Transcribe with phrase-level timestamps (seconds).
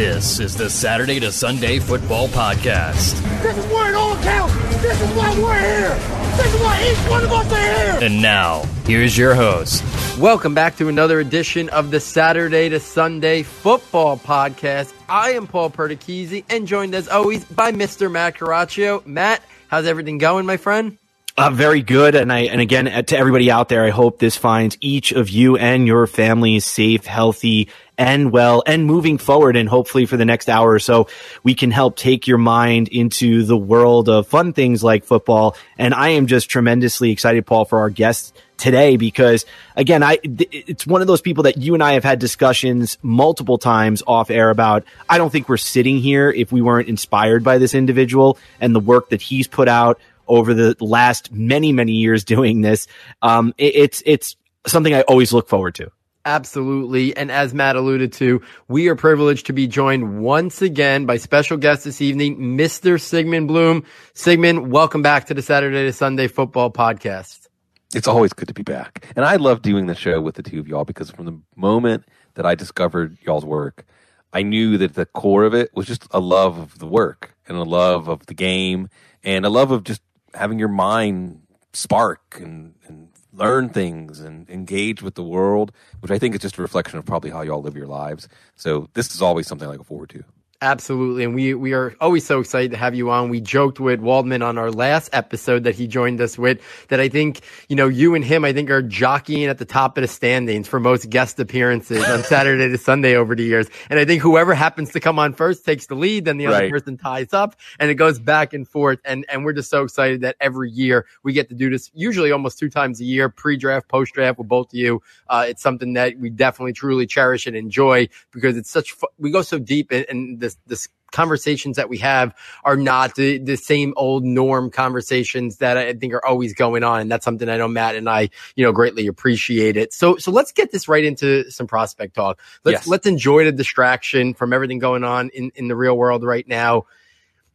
[0.00, 3.20] This is the Saturday to Sunday Football Podcast.
[3.42, 4.54] This is where it all counts.
[4.80, 5.94] This is why we're here.
[6.38, 7.98] This is why each one of us are here.
[8.08, 9.84] And now, here's your host.
[10.18, 14.94] Welcome back to another edition of the Saturday to Sunday Football Podcast.
[15.06, 18.10] I am Paul Perticchese and joined as always by Mr.
[18.10, 19.04] Matt Caraccio.
[19.04, 20.96] Matt, how's everything going, my friend?
[21.40, 22.14] Uh, very good.
[22.14, 25.30] And I, and again, uh, to everybody out there, I hope this finds each of
[25.30, 29.56] you and your families safe, healthy, and well, and moving forward.
[29.56, 31.08] And hopefully for the next hour or so,
[31.42, 35.56] we can help take your mind into the world of fun things like football.
[35.78, 40.86] And I am just tremendously excited, Paul, for our guests today because again, I, it's
[40.86, 44.50] one of those people that you and I have had discussions multiple times off air
[44.50, 44.84] about.
[45.08, 48.80] I don't think we're sitting here if we weren't inspired by this individual and the
[48.80, 49.98] work that he's put out
[50.30, 52.86] over the last many, many years doing this.
[53.20, 55.90] Um, it, it's, it's something I always look forward to.
[56.24, 57.16] Absolutely.
[57.16, 61.56] And as Matt alluded to, we are privileged to be joined once again by special
[61.56, 63.00] guest this evening, Mr.
[63.00, 63.84] Sigmund Bloom.
[64.12, 67.48] Sigmund, welcome back to the Saturday to Sunday football podcast.
[67.94, 69.06] It's always good to be back.
[69.16, 72.04] And I love doing the show with the two of y'all because from the moment
[72.34, 73.86] that I discovered y'all's work,
[74.32, 77.56] I knew that the core of it was just a love of the work and
[77.56, 78.88] a love of the game
[79.24, 80.02] and a love of just
[80.34, 81.42] having your mind
[81.72, 86.58] spark and, and learn things and engage with the world, which I think is just
[86.58, 88.28] a reflection of probably how y'all live your lives.
[88.56, 90.24] So this is always something I look forward to.
[90.62, 91.24] Absolutely.
[91.24, 93.30] And we, we are always so excited to have you on.
[93.30, 97.08] We joked with Waldman on our last episode that he joined us with that I
[97.08, 100.08] think, you know, you and him, I think are jockeying at the top of the
[100.08, 103.68] standings for most guest appearances on Saturday to Sunday over the years.
[103.88, 106.68] And I think whoever happens to come on first takes the lead, then the other
[106.68, 108.98] person ties up and it goes back and forth.
[109.06, 112.32] And, and we're just so excited that every year we get to do this usually
[112.32, 115.00] almost two times a year, pre-draft, post-draft with both of you.
[115.26, 119.30] Uh, it's something that we definitely truly cherish and enjoy because it's such, fu- we
[119.30, 122.34] go so deep in, in this, this conversations that we have
[122.64, 127.00] are not the, the same old norm conversations that I think are always going on.
[127.00, 129.92] And that's something I know Matt and I, you know, greatly appreciate it.
[129.92, 132.38] So, so let's get this right into some prospect talk.
[132.64, 132.86] Let's, Yes.
[132.86, 136.86] let's enjoy the distraction from everything going on in, in the real world right now.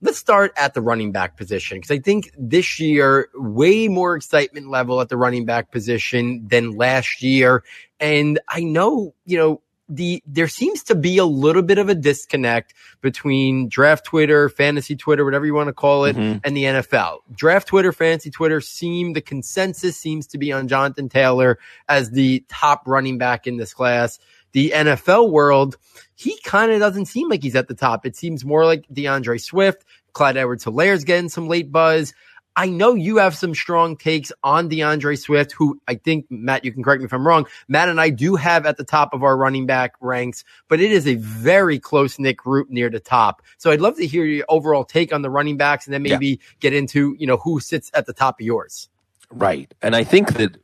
[0.02, 4.70] Let's start at the running back position because I think this year, way more excitement
[4.70, 7.64] level at the running back position than last year.
[8.02, 11.96] And I know, you know, the there seems to be a little bit of a
[11.96, 16.42] disconnect between draft Twitter, fantasy Twitter, whatever you want to call it, Mhm.
[16.44, 17.20] and the NFL.
[17.36, 22.44] Draft Twitter, fantasy Twitter seem the consensus seems to be on Jonathan Taylor as the
[22.50, 24.18] top running back in this class.
[24.54, 25.78] The NFL world,
[26.16, 28.06] he kind of doesn't seem like he's at the top.
[28.06, 32.14] It seems more like DeAndre Swift, Clyde Edwards Helaire's getting some late buzz.
[32.58, 36.72] I know you have some strong takes on DeAndre Swift, who I think, Matt, you
[36.72, 37.46] can correct me if I'm wrong.
[37.68, 40.92] Matt and I do have at the top of our running back ranks, but it
[40.92, 43.42] is a very close knit group near the top.
[43.58, 46.40] So I'd love to hear your overall take on the running backs and then maybe
[46.62, 48.88] get into, you know, who sits at the top of yours.
[49.32, 49.74] Right.
[49.82, 50.56] And I think that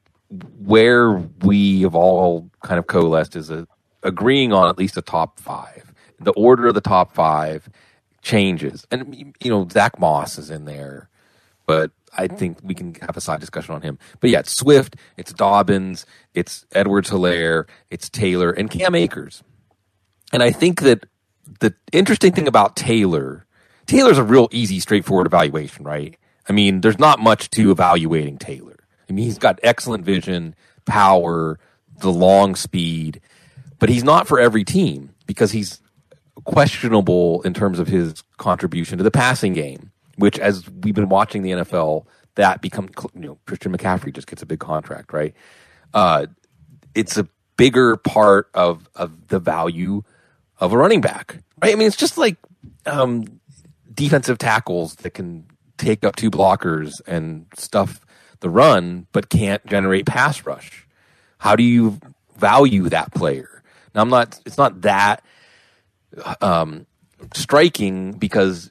[0.60, 3.68] where we have all kind of coalesced is a,
[4.04, 5.94] agreeing on at least a top five.
[6.20, 7.68] The order of the top five
[8.22, 8.88] changes.
[8.92, 11.10] And, you know, Zach Moss is in there,
[11.72, 12.38] but I mm.
[12.38, 13.98] think we can have a side discussion on him.
[14.20, 19.42] But yeah, it's Swift, it's Dobbins, it's Edwards Helaire, it's Taylor, and Cam Akers.
[20.34, 21.06] And I think that
[21.62, 23.46] the interesting thing about Taylor,
[23.86, 26.18] Taylor's a real easy, straightforward evaluation, right?
[26.50, 28.76] I mean, there's not much to evaluating Taylor.
[29.10, 31.58] I mean, he's got excellent vision, power,
[32.00, 33.22] the long speed,
[33.80, 35.80] but he's not for every team because he's
[36.44, 41.42] questionable in terms of his contribution to the passing game, which, as we've been watching
[41.42, 42.06] the NFL,
[42.36, 45.34] that becomes, you know, Christian McCaffrey just gets a big contract, right?
[45.94, 46.28] Uh,
[46.96, 47.28] it's a
[47.58, 50.04] bigger part of, of the value
[50.60, 51.74] of a running back, right?
[51.74, 52.38] I mean, it's just like
[52.86, 53.40] um,
[53.94, 55.46] defensive tackles that can
[55.78, 58.02] take up two blockers and stuff
[58.42, 60.88] the run, but can't generate pass rush.
[61.38, 62.00] How do you
[62.38, 63.64] value that player?
[63.94, 64.40] Now, I'm not.
[64.46, 65.24] It's not that
[66.42, 66.86] um,
[67.34, 68.71] striking because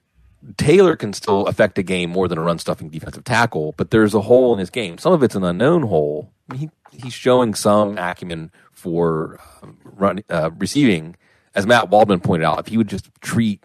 [0.56, 4.14] Taylor can still affect a game more than a run stuffing defensive tackle, but there's
[4.14, 4.98] a hole in his game.
[4.98, 6.32] Some of it's an unknown hole.
[6.48, 11.16] I mean, he, he's showing some acumen for um, run, uh, receiving.
[11.54, 13.62] As Matt Waldman pointed out, if he would just treat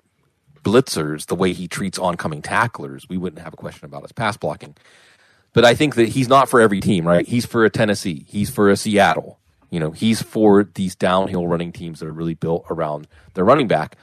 [0.63, 4.36] blitzers the way he treats oncoming tacklers, we wouldn't have a question about his pass
[4.36, 4.75] blocking.
[5.54, 7.25] But I think that he's not for every team, right?
[7.25, 8.25] He's for a Tennessee.
[8.28, 9.39] He's for a Seattle.
[9.69, 13.68] You know, he's for these downhill running teams that are really built around their running
[13.68, 13.98] back.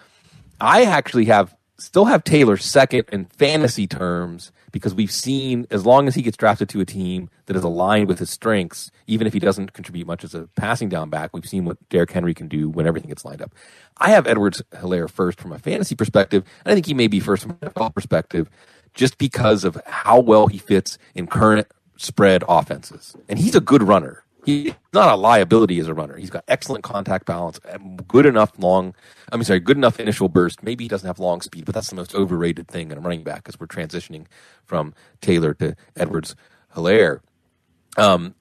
[0.60, 6.08] I actually have still have Taylor second in fantasy terms because we've seen as long
[6.08, 9.32] as he gets drafted to a team that is aligned with his strengths, even if
[9.32, 12.48] he doesn't contribute much as a passing down back, we've seen what Derrick Henry can
[12.48, 13.52] do when everything gets lined up.
[13.98, 17.20] I have Edwards Helaire first from a fantasy perspective, and I think he may be
[17.20, 18.48] first from an NFL perspective,
[18.94, 23.16] just because of how well he fits in current spread offenses.
[23.28, 24.24] And he's a good runner.
[24.44, 26.16] He's not a liability as a runner.
[26.16, 27.60] He's got excellent contact balance,
[28.08, 28.94] good enough long.
[29.30, 30.64] I mean, sorry, good enough initial burst.
[30.64, 33.22] Maybe he doesn't have long speed, but that's the most overrated thing in a running
[33.22, 34.26] back because we're transitioning
[34.64, 36.34] from Taylor to Edwards
[36.74, 37.20] Helaire.
[37.96, 38.34] Um,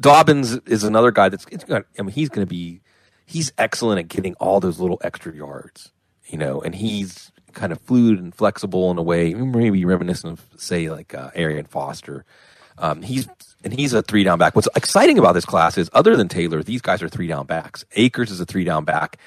[0.00, 1.44] Dobbins is another guy that's.
[1.44, 2.80] Got, I mean, he's going to be.
[3.26, 5.92] He's excellent at getting all those little extra yards,
[6.26, 10.60] you know, and he's kind of fluid and flexible in a way, maybe reminiscent of,
[10.60, 12.26] say, like uh, Arian Foster.
[12.76, 13.28] Um, he's
[13.64, 14.54] and he's a three down back.
[14.54, 17.84] What's exciting about this class is, other than Taylor, these guys are three down backs.
[17.96, 19.18] Akers is a three down back,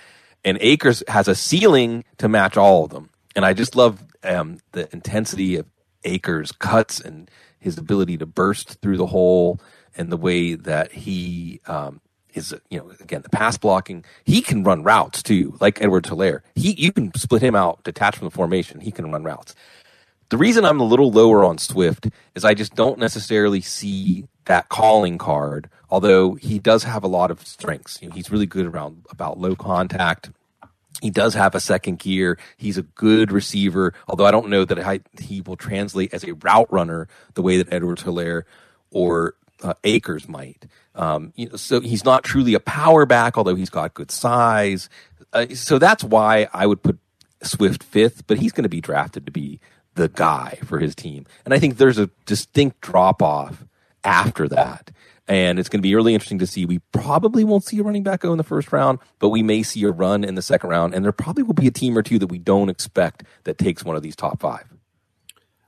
[0.45, 3.09] and Akers has a ceiling to match all of them.
[3.35, 5.65] And I just love um, the intensity of
[6.03, 7.29] Akers' cuts and
[7.59, 9.59] his ability to burst through the hole
[9.97, 11.99] and the way that he um,
[12.33, 14.05] is, you know, again, the pass blocking.
[14.23, 16.41] He can run routes too, like Edward Helaire.
[16.55, 18.79] He, you can split him out, detach from the formation.
[18.79, 19.55] He can run routes.
[20.29, 24.67] The reason I'm a little lower on Swift is I just don't necessarily see that
[24.69, 28.01] calling card, although he does have a lot of strengths.
[28.01, 30.31] You know, he's really good around about low contact.
[31.01, 32.37] He does have a second gear.
[32.57, 36.33] He's a good receiver, although I don't know that I, he will translate as a
[36.33, 38.43] route runner the way that Edwards Helaire
[38.91, 40.65] or uh, Akers might.
[40.95, 44.89] Um, you know, so he's not truly a power back, although he's got good size.
[45.31, 46.97] Uh, so that's why I would put
[47.43, 49.59] Swift fifth, but he's going to be drafted to be
[49.97, 51.25] the guy for his team.
[51.43, 53.65] And I think there's a distinct drop off
[54.03, 54.91] after that.
[55.27, 56.65] And it's going to be really interesting to see.
[56.65, 59.61] We probably won't see a running back go in the first round, but we may
[59.61, 60.95] see a run in the second round.
[60.95, 63.83] And there probably will be a team or two that we don't expect that takes
[63.83, 64.76] one of these top five.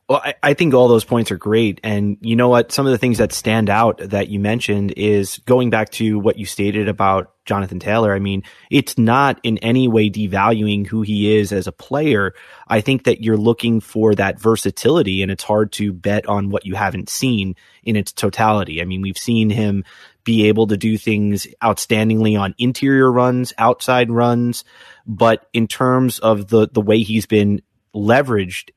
[0.09, 1.79] Well, I, I, think all those points are great.
[1.83, 2.71] And you know what?
[2.71, 6.39] Some of the things that stand out that you mentioned is going back to what
[6.39, 8.15] you stated about Jonathan Taylor.
[8.15, 8.41] I mean,
[8.71, 12.33] it's not in any way devaluing who he is as a player.
[12.67, 16.65] I think that you're looking for that versatility and it's hard to bet on what
[16.65, 18.81] you haven't seen in its totality.
[18.81, 19.83] I mean, we've seen him
[20.23, 24.63] be able to do things outstandingly on interior runs, outside runs,
[25.05, 27.61] but in terms of the, the way he's been
[27.93, 28.71] leveraged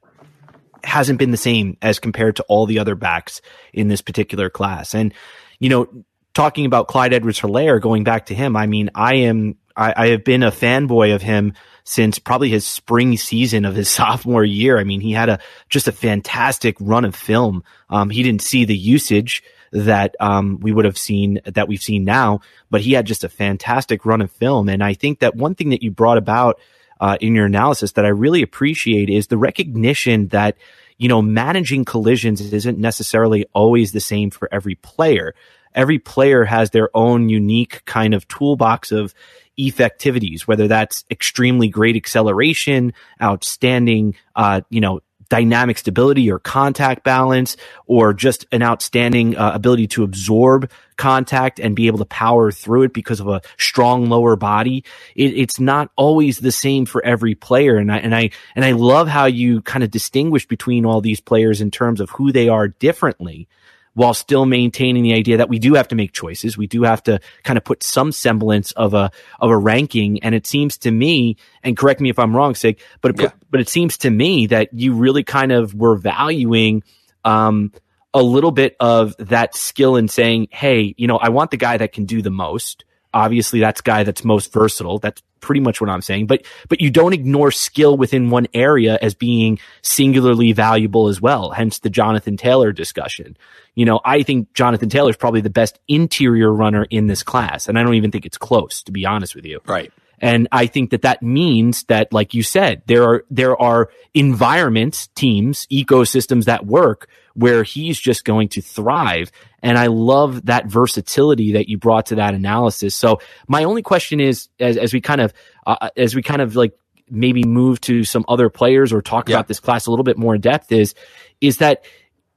[0.85, 3.41] hasn't been the same as compared to all the other backs
[3.73, 4.95] in this particular class.
[4.95, 5.15] And,
[5.59, 5.89] you know,
[6.35, 10.07] talking about Clyde Edwards Helaire, going back to him, I mean, I am, I, I
[10.09, 14.79] have been a fanboy of him since probably his spring season of his sophomore year.
[14.79, 15.39] I mean, he had a,
[15.69, 17.65] just a fantastic run of film.
[17.89, 19.43] Um, he didn't see the usage
[19.73, 22.41] that, um, we would have seen that we've seen now,
[22.71, 24.69] but he had just a fantastic run of film.
[24.69, 26.61] And I think that one thing that you brought about,
[27.03, 30.57] uh, in your analysis that I really appreciate is the recognition that
[30.99, 35.35] you know managing collisions isn't necessarily always the same for every player.
[35.75, 39.15] Every player has their own unique kind of toolbox of
[39.59, 45.01] effectivities, whether that's extremely great acceleration, outstanding, uh, you know,
[45.33, 47.57] dynamic stability or contact balance
[47.87, 52.83] or just an outstanding uh, ability to absorb contact and be able to power through
[52.83, 54.85] it because of a strong lower body.
[55.17, 57.79] It, it's not always the same for every player.
[57.79, 61.23] And I, and I, and I love how you kind of distinguish between all these
[61.23, 63.49] players in terms of who they are differently
[63.95, 66.57] while still maintaining the idea that we do have to make choices.
[66.57, 69.11] We do have to kind of put some semblance of a
[69.41, 70.23] of a ranking.
[70.23, 73.33] And it seems to me, and correct me if I'm wrong, Sig, but yeah.
[73.51, 76.83] but it seems to me that you really kind of were valuing
[77.25, 77.73] um,
[78.15, 81.77] a little bit of that skill in saying, "Hey, you know, I want the guy
[81.77, 82.85] that can do the most."
[83.15, 84.99] Obviously, that's guy that's most versatile.
[84.99, 86.27] That's pretty much what I'm saying.
[86.27, 91.51] But but you don't ignore skill within one area as being singularly valuable as well.
[91.51, 93.37] Hence the Jonathan Taylor discussion.
[93.75, 97.69] You know, I think Jonathan Taylor is probably the best interior runner in this class,
[97.69, 99.61] and I don't even think it's close, to be honest with you.
[99.67, 99.93] Right.
[100.23, 105.09] And I think that that means that, like you said, there are there are environments,
[105.09, 109.33] teams, ecosystems that work where he's just going to thrive.
[109.63, 112.97] And I love that versatility that you brought to that analysis.
[112.97, 115.33] So my only question is, as, as we kind of,
[115.67, 116.73] uh, as we kind of like
[117.09, 119.37] maybe move to some other players or talk yeah.
[119.37, 120.95] about this class a little bit more in depth is,
[121.41, 121.85] is that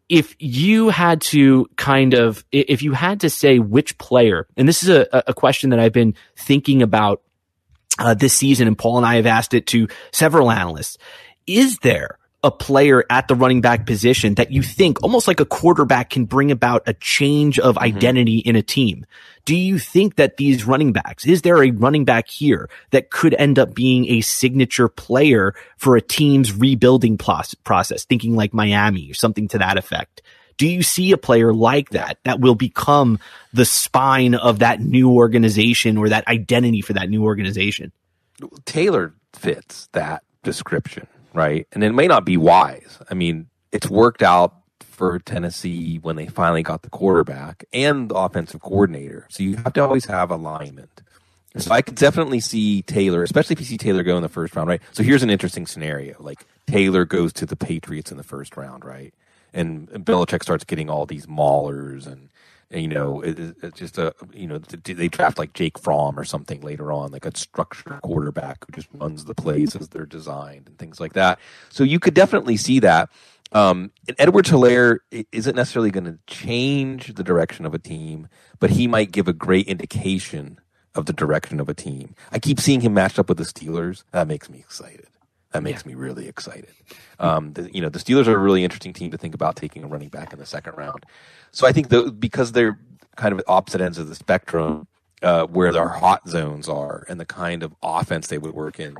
[0.07, 4.83] if you had to kind of, if you had to say which player, and this
[4.83, 7.23] is a, a question that I've been thinking about
[7.97, 10.97] uh, this season, and Paul and I have asked it to several analysts,
[11.47, 15.45] is there a player at the running back position that you think almost like a
[15.45, 17.83] quarterback can bring about a change of mm-hmm.
[17.83, 19.05] identity in a team.
[19.45, 23.33] Do you think that these running backs, is there a running back here that could
[23.33, 29.09] end up being a signature player for a team's rebuilding plos- process, thinking like Miami
[29.09, 30.21] or something to that effect?
[30.57, 33.19] Do you see a player like that that will become
[33.53, 37.91] the spine of that new organization or that identity for that new organization?
[38.65, 41.67] Taylor fits that description, right?
[41.71, 42.99] And it may not be wise.
[43.09, 48.15] I mean, it's worked out for Tennessee when they finally got the quarterback and the
[48.15, 49.27] offensive coordinator.
[49.29, 51.01] So you have to always have alignment.
[51.57, 54.55] So I could definitely see Taylor, especially if you see Taylor go in the first
[54.55, 54.81] round, right?
[54.91, 56.15] So here's an interesting scenario.
[56.19, 59.13] Like Taylor goes to the Patriots in the first round, right?
[59.53, 62.29] And, Belichick starts getting all these maulers and
[62.75, 66.61] you know, it, it's just a, you know, they draft like Jake Fromm or something
[66.61, 70.77] later on, like a structured quarterback who just runs the plays as they're designed and
[70.77, 71.39] things like that.
[71.69, 73.09] So you could definitely see that.
[73.51, 74.99] Um, Edwards Helaire
[75.31, 78.27] isn't necessarily going to change the direction of a team,
[78.59, 80.59] but he might give a great indication
[80.95, 82.15] of the direction of a team.
[82.31, 84.03] I keep seeing him matched up with the Steelers.
[84.11, 85.07] That makes me excited.
[85.55, 85.89] That makes yeah.
[85.89, 86.69] me really excited.
[87.19, 89.83] Um, the, you know, the Steelers are a really interesting team to think about taking
[89.83, 91.05] a running back in the second round.
[91.51, 92.79] So I think the, because they're
[93.15, 94.87] kind of opposite ends of the spectrum,
[95.21, 98.95] uh, where their hot zones are and the kind of offense they would work in.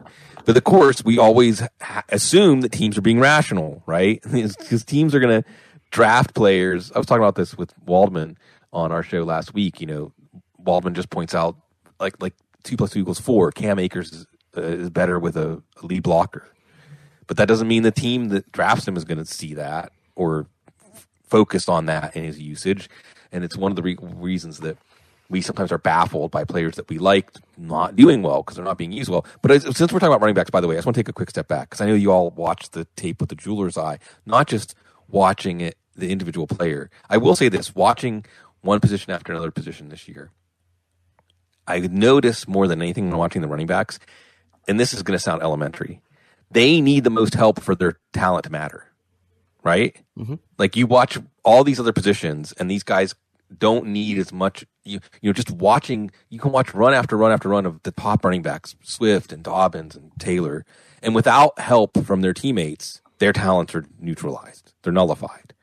[0.46, 4.22] But of course, we always ha- assume that teams are being rational, right?
[4.32, 5.50] Because teams are going to
[5.92, 6.92] draft players.
[6.94, 8.38] I was talking about this with Waldman
[8.74, 9.80] on our show last week.
[9.82, 10.14] You know,
[10.58, 11.58] Waldman just points out
[12.00, 12.34] like like
[12.64, 13.52] two plus two equals four.
[13.52, 16.48] Cam Akers is, uh, is better with a, a lead blocker,
[17.28, 20.48] but that doesn't mean the team that drafts him is going to see that or
[20.94, 22.90] f- focused on that in his usage.
[23.32, 24.78] And it's one of the re- reasons that
[25.30, 28.78] we sometimes are baffled by players that we like not doing well because they're not
[28.78, 29.26] being used well.
[29.42, 31.00] But as, since we're talking about running backs, by the way, I just want to
[31.00, 33.36] take a quick step back because I know you all watched the tape with the
[33.36, 34.76] jeweler's eye, not just
[35.08, 36.90] watching it, the individual player.
[37.10, 38.26] I will say this: watching
[38.62, 40.32] one position after another position this year,
[41.68, 44.00] I notice more than anything when watching the running backs,
[44.68, 46.02] and this is going to sound elementary.
[46.52, 48.92] They need the most help for their talent to matter,
[49.64, 49.96] right?
[50.18, 50.36] Mm-hmm.
[50.58, 53.16] Like you watch all these other positions, and these guys
[53.58, 54.66] don't need as much.
[54.84, 57.92] You you know, just watching, you can watch run after run after run of the
[57.92, 60.66] top running backs, Swift and Dobbins and Taylor,
[61.02, 64.74] and without help from their teammates, their talents are neutralized.
[64.82, 65.54] They're nullified,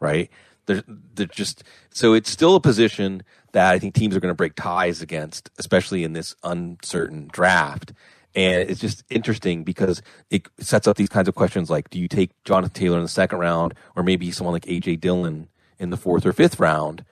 [0.00, 0.30] right?
[0.66, 3.22] They're, they're just so it's still a position
[3.52, 7.92] that I think teams are going to break ties against, especially in this uncertain draft.
[8.34, 12.08] And it's just interesting because it sets up these kinds of questions like, do you
[12.08, 15.96] take Jonathan Taylor in the second round, or maybe someone like AJ Dillon in the
[15.96, 17.04] fourth or fifth round?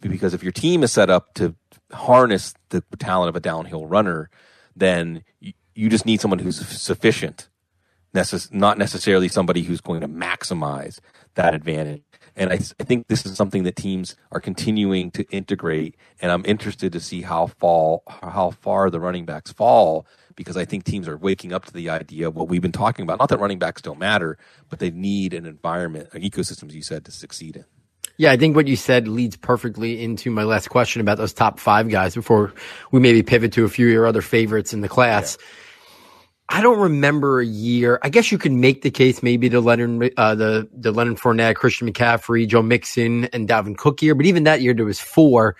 [0.00, 1.54] because if your team is set up to
[1.92, 4.30] harness the talent of a downhill runner,
[4.74, 7.48] then you, just need someone who's sufficient,
[8.50, 11.00] not necessarily somebody who's going to maximize
[11.34, 12.02] that advantage.
[12.34, 15.96] And I, I, think this is something that teams are continuing to integrate.
[16.20, 20.06] And I'm interested to see how fall how far the running backs fall
[20.38, 23.02] because I think teams are waking up to the idea of what we've been talking
[23.02, 23.18] about.
[23.18, 24.38] Not that running backs don't matter,
[24.70, 27.64] but they need an environment, an ecosystem, as you said, to succeed in.
[28.16, 31.58] Yeah, I think what you said leads perfectly into my last question about those top
[31.58, 32.54] five guys before
[32.92, 35.36] we maybe pivot to a few of your other favorites in the class.
[35.40, 35.46] Yeah.
[36.50, 37.98] I don't remember a year.
[38.02, 41.56] I guess you could make the case maybe the Leonard, uh, the the Leonard Fournette,
[41.56, 44.14] Christian McCaffrey, Joe Mixon, and Dalvin Cook year.
[44.14, 45.56] But even that year, there was four.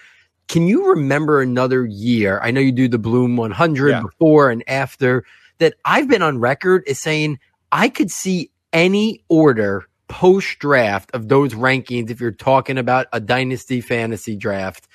[0.49, 2.41] Can you remember another year?
[2.43, 4.03] I know you do the Bloom 100 yeah.
[4.03, 5.25] before and after.
[5.59, 7.41] That I've been on record as saying
[7.73, 13.21] I could see any order post draft of those rankings if you're talking about a
[13.21, 14.87] dynasty fantasy draft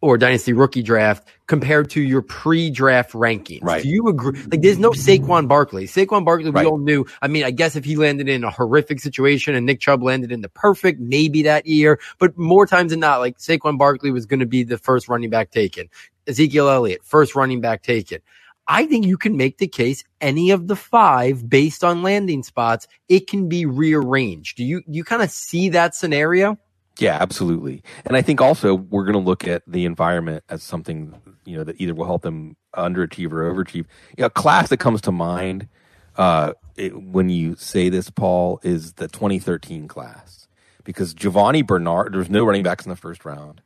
[0.00, 3.64] or dynasty rookie draft compared to your pre-draft rankings.
[3.64, 3.82] Right.
[3.82, 4.40] Do you agree?
[4.52, 5.86] Like, there's no Saquon Barkley.
[5.88, 6.64] Saquon Barkley, right.
[6.64, 7.04] we all knew.
[7.20, 10.30] I mean, I guess if he landed in a horrific situation and Nick Chubb landed
[10.30, 14.26] in the perfect, maybe that year, but more times than not, like Saquon Barkley was
[14.26, 15.88] going to be the first running back taken.
[16.28, 18.20] Ezekiel Elliott, first running back taken.
[18.68, 22.86] I think you can make the case any of the five based on landing spots,
[23.08, 24.56] it can be rearranged.
[24.56, 26.58] Do you you kind of see that scenario?
[26.98, 27.82] Yeah, absolutely.
[28.04, 31.64] And I think also we're going to look at the environment as something you know
[31.64, 33.86] that either will help them underachieve or overachieve.
[34.16, 35.68] You know, a class that comes to mind
[36.16, 40.48] uh, it, when you say this, Paul, is the 2013 class
[40.84, 42.12] because Giovani Bernard.
[42.12, 43.62] There's no running backs in the first round.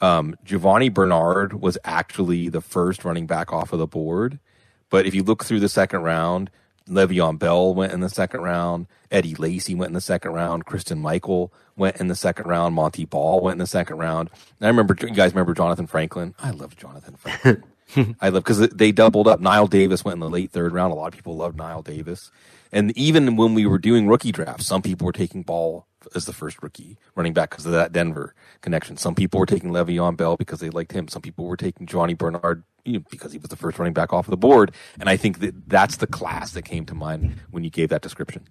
[0.00, 4.38] Um, Giovani Bernard was actually the first running back off of the board.
[4.90, 6.50] But if you look through the second round,
[6.88, 8.86] Le'Veon Bell went in the second round.
[9.10, 10.66] Eddie Lacy went in the second round.
[10.66, 12.74] Christine Michael went in the second round.
[12.74, 14.30] Montee Ball went in the second round.
[14.60, 16.34] And I remember, you guys remember Jonathan Franklin?
[16.38, 17.64] I love Jonathan Franklin.
[18.20, 19.40] I love because they doubled up.
[19.40, 20.92] Knile Davis went in the late third round.
[20.92, 22.30] A lot of people loved Knile Davis,
[22.72, 26.32] and even when we were doing rookie drafts, some people were taking Ball as the
[26.32, 28.96] first rookie running back because of that Denver connection.
[28.96, 31.08] Some people were taking Le'Veon Bell because they liked him.
[31.08, 34.12] Some people were taking Johnny Bernard you know, because he was the first running back
[34.12, 34.72] off of the board.
[35.00, 38.02] And I think that that's the class that came to mind when you gave that
[38.02, 38.46] description.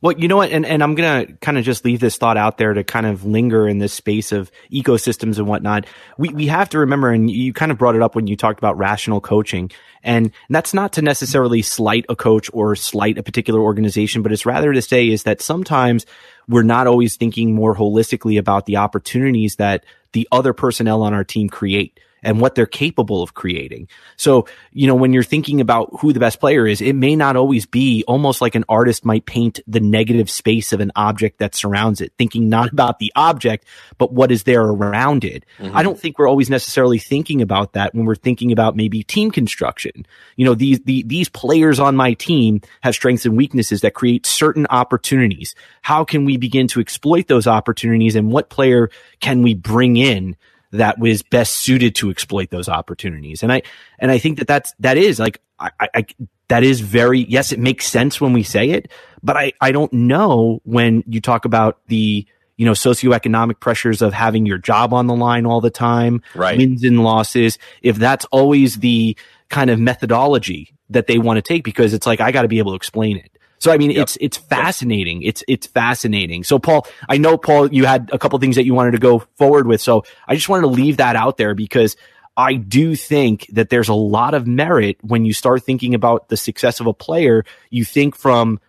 [0.00, 2.58] Well, you know what, and, and I'm gonna kind of just leave this thought out
[2.58, 5.86] there to kind of linger in this space of ecosystems and whatnot.
[6.16, 8.58] We we have to remember, and you kind of brought it up when you talked
[8.58, 9.70] about rational coaching,
[10.02, 14.46] and that's not to necessarily slight a coach or slight a particular organization, but it's
[14.46, 16.06] rather to say is that sometimes
[16.48, 21.24] we're not always thinking more holistically about the opportunities that the other personnel on our
[21.24, 23.88] team create and what they're capable of creating.
[24.16, 27.36] So, you know, when you're thinking about who the best player is, it may not
[27.36, 31.54] always be almost like an artist might paint the negative space of an object that
[31.54, 33.64] surrounds it, thinking not about the object,
[33.98, 35.44] but what is there around it.
[35.58, 35.76] Mm-hmm.
[35.76, 39.30] I don't think we're always necessarily thinking about that when we're thinking about maybe team
[39.30, 40.06] construction.
[40.36, 44.26] You know, these, the, these players on my team have strengths and weaknesses that create
[44.26, 45.54] certain opportunities.
[45.82, 50.36] How can we begin to exploit those opportunities and what player can we bring in
[50.72, 53.42] that was best suited to exploit those opportunities.
[53.42, 53.62] And I,
[53.98, 56.06] and I think that that's, that is like, I, I,
[56.48, 58.90] that is very, yes, it makes sense when we say it,
[59.22, 64.12] but I, I don't know when you talk about the, you know, socioeconomic pressures of
[64.12, 66.58] having your job on the line all the time, right.
[66.58, 69.16] wins and losses, if that's always the
[69.48, 72.58] kind of methodology that they want to take, because it's like, I got to be
[72.58, 73.37] able to explain it.
[73.58, 74.02] So I mean, yep.
[74.02, 75.22] it's it's fascinating.
[75.22, 76.44] It's it's fascinating.
[76.44, 79.20] So Paul, I know Paul, you had a couple things that you wanted to go
[79.36, 79.80] forward with.
[79.80, 81.96] So I just wanted to leave that out there because
[82.36, 86.36] I do think that there's a lot of merit when you start thinking about the
[86.36, 87.44] success of a player.
[87.70, 88.60] You think from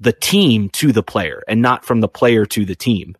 [0.00, 3.16] the team to the player, and not from the player to the team.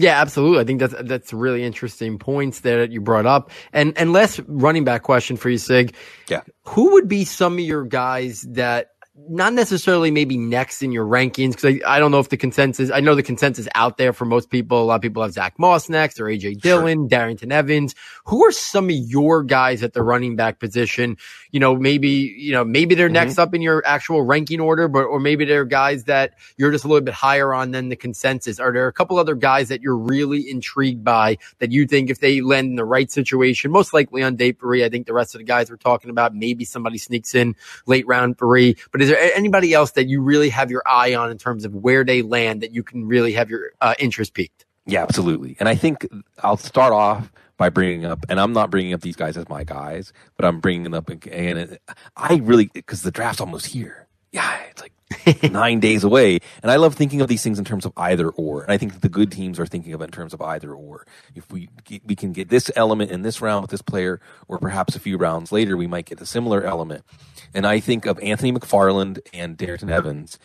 [0.00, 0.60] Yeah, absolutely.
[0.60, 3.50] I think that's that's really interesting points there that you brought up.
[3.72, 5.94] And and last running back question for you, Sig.
[6.26, 6.40] Yeah.
[6.64, 8.92] Who would be some of your guys that
[9.28, 12.90] not necessarily maybe next in your rankings because I, I don't know if the consensus
[12.90, 14.82] I know the consensus out there for most people.
[14.82, 17.18] A lot of people have Zach Moss next or AJ Dillon, sure.
[17.18, 17.94] Darrynton Evans.
[18.26, 21.16] Who are some of your guys at the running back position?
[21.50, 23.14] You know, maybe you know maybe they're mm-hmm.
[23.14, 26.84] next up in your actual ranking order, but or maybe they're guys that you're just
[26.84, 28.58] a little bit higher on than the consensus.
[28.58, 32.20] Are there a couple other guys that you're really intrigued by that you think if
[32.20, 34.84] they land in the right situation, most likely on day three?
[34.84, 37.54] I think the rest of the guys we're talking about, maybe somebody sneaks in
[37.86, 41.30] late round three, but is there anybody else that you really have your eye on
[41.30, 44.64] in terms of where they land that you can really have your uh, interest peaked?
[44.86, 45.56] Yeah, absolutely.
[45.60, 46.06] And I think
[46.42, 49.64] I'll start off by bringing up, and I'm not bringing up these guys as my
[49.64, 51.78] guys, but I'm bringing up, and
[52.16, 54.08] I really because the draft's almost here.
[54.32, 54.92] Yeah, it's like
[55.50, 56.38] nine days away.
[56.62, 58.62] And I love thinking of these things in terms of either or.
[58.62, 61.06] And I think the good teams are thinking of it in terms of either or.
[61.34, 61.68] If we
[62.04, 65.16] we can get this element in this round with this player, or perhaps a few
[65.16, 67.04] rounds later, we might get a similar element.
[67.52, 70.38] And I think of Anthony McFarland and Darrynton Evans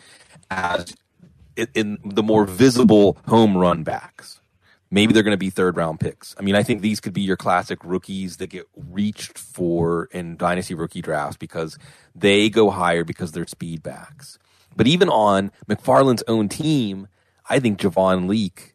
[0.50, 0.94] as
[1.74, 4.40] in the more visible home run backs.
[4.90, 6.34] Maybe they're going to be third round picks.
[6.38, 10.36] I mean, I think these could be your classic rookies that get reached for in
[10.36, 11.76] dynasty rookie drafts because
[12.14, 14.38] they go higher because they're speed backs.
[14.76, 17.08] But even on McFarland's own team,
[17.48, 18.74] I think Javon Leake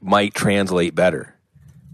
[0.00, 1.34] might translate better.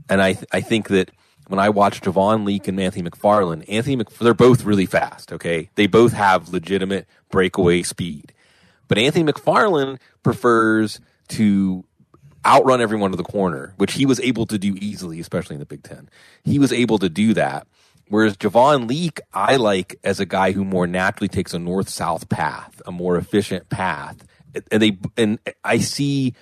[0.09, 1.11] And I, th- I think that
[1.49, 5.33] when I watch Javon Leake and Anthony McFarland, Anthony Mc, they're both really fast.
[5.33, 8.33] Okay, they both have legitimate breakaway speed,
[8.89, 11.85] but Anthony McFarland prefers to
[12.45, 15.67] outrun everyone to the corner, which he was able to do easily, especially in the
[15.67, 16.09] Big Ten.
[16.43, 17.67] He was able to do that.
[18.13, 22.29] Whereas Javon Leake, I like as a guy who more naturally takes a north south
[22.29, 24.27] path, a more efficient path.
[24.71, 26.35] And they and I see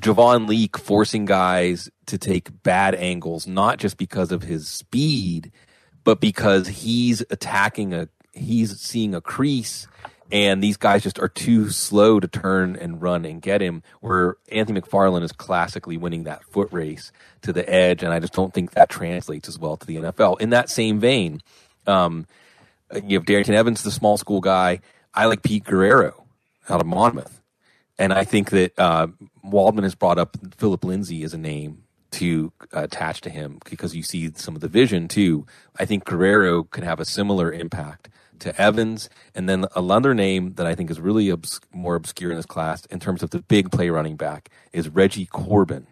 [0.00, 5.50] Javon Leake forcing guys to take bad angles, not just because of his speed,
[6.04, 9.88] but because he's attacking a, he's seeing a crease
[10.32, 13.82] and these guys just are too slow to turn and run and get him.
[14.00, 17.12] Where Anthony McFarland is classically winning that foot race
[17.42, 20.40] to the edge, and I just don't think that translates as well to the NFL.
[20.40, 21.42] In that same vein,
[21.86, 22.26] um,
[23.04, 24.80] you have Darrynton Evans, the small school guy.
[25.14, 26.24] I like Pete Guerriero
[26.68, 27.40] out of Monmouth.
[27.98, 29.08] And I think that uh,
[29.42, 33.94] Waldman has brought up Phillip Lindsay as a name to uh, attach to him because
[33.94, 35.46] you see some of the vision too.
[35.78, 38.08] I think Guerrero can have a similar impact
[38.40, 39.08] to Evans.
[39.34, 42.84] And then another name that I think is really obs- more obscure in this class
[42.86, 45.86] in terms of the big play running back is Reggie Corbin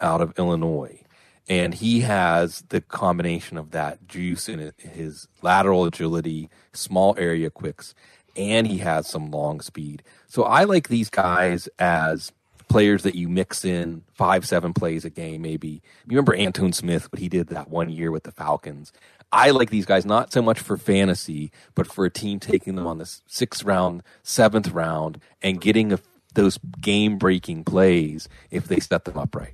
[0.00, 1.02] out of Illinois.
[1.48, 7.94] And he has the combination of that juice in his lateral agility, small area quicks,
[8.36, 10.02] and he has some long speed.
[10.28, 12.32] So I like these guys as
[12.68, 15.68] players that you mix in five, seven plays a game, maybe.
[16.06, 18.92] You remember Antone Smith, what he did that one year with the Falcons.
[19.32, 22.86] I like these guys not so much for fantasy, but for a team taking them
[22.86, 25.98] on the sixth round, seventh round, and getting a,
[26.34, 29.52] those game breaking plays if they set them up right.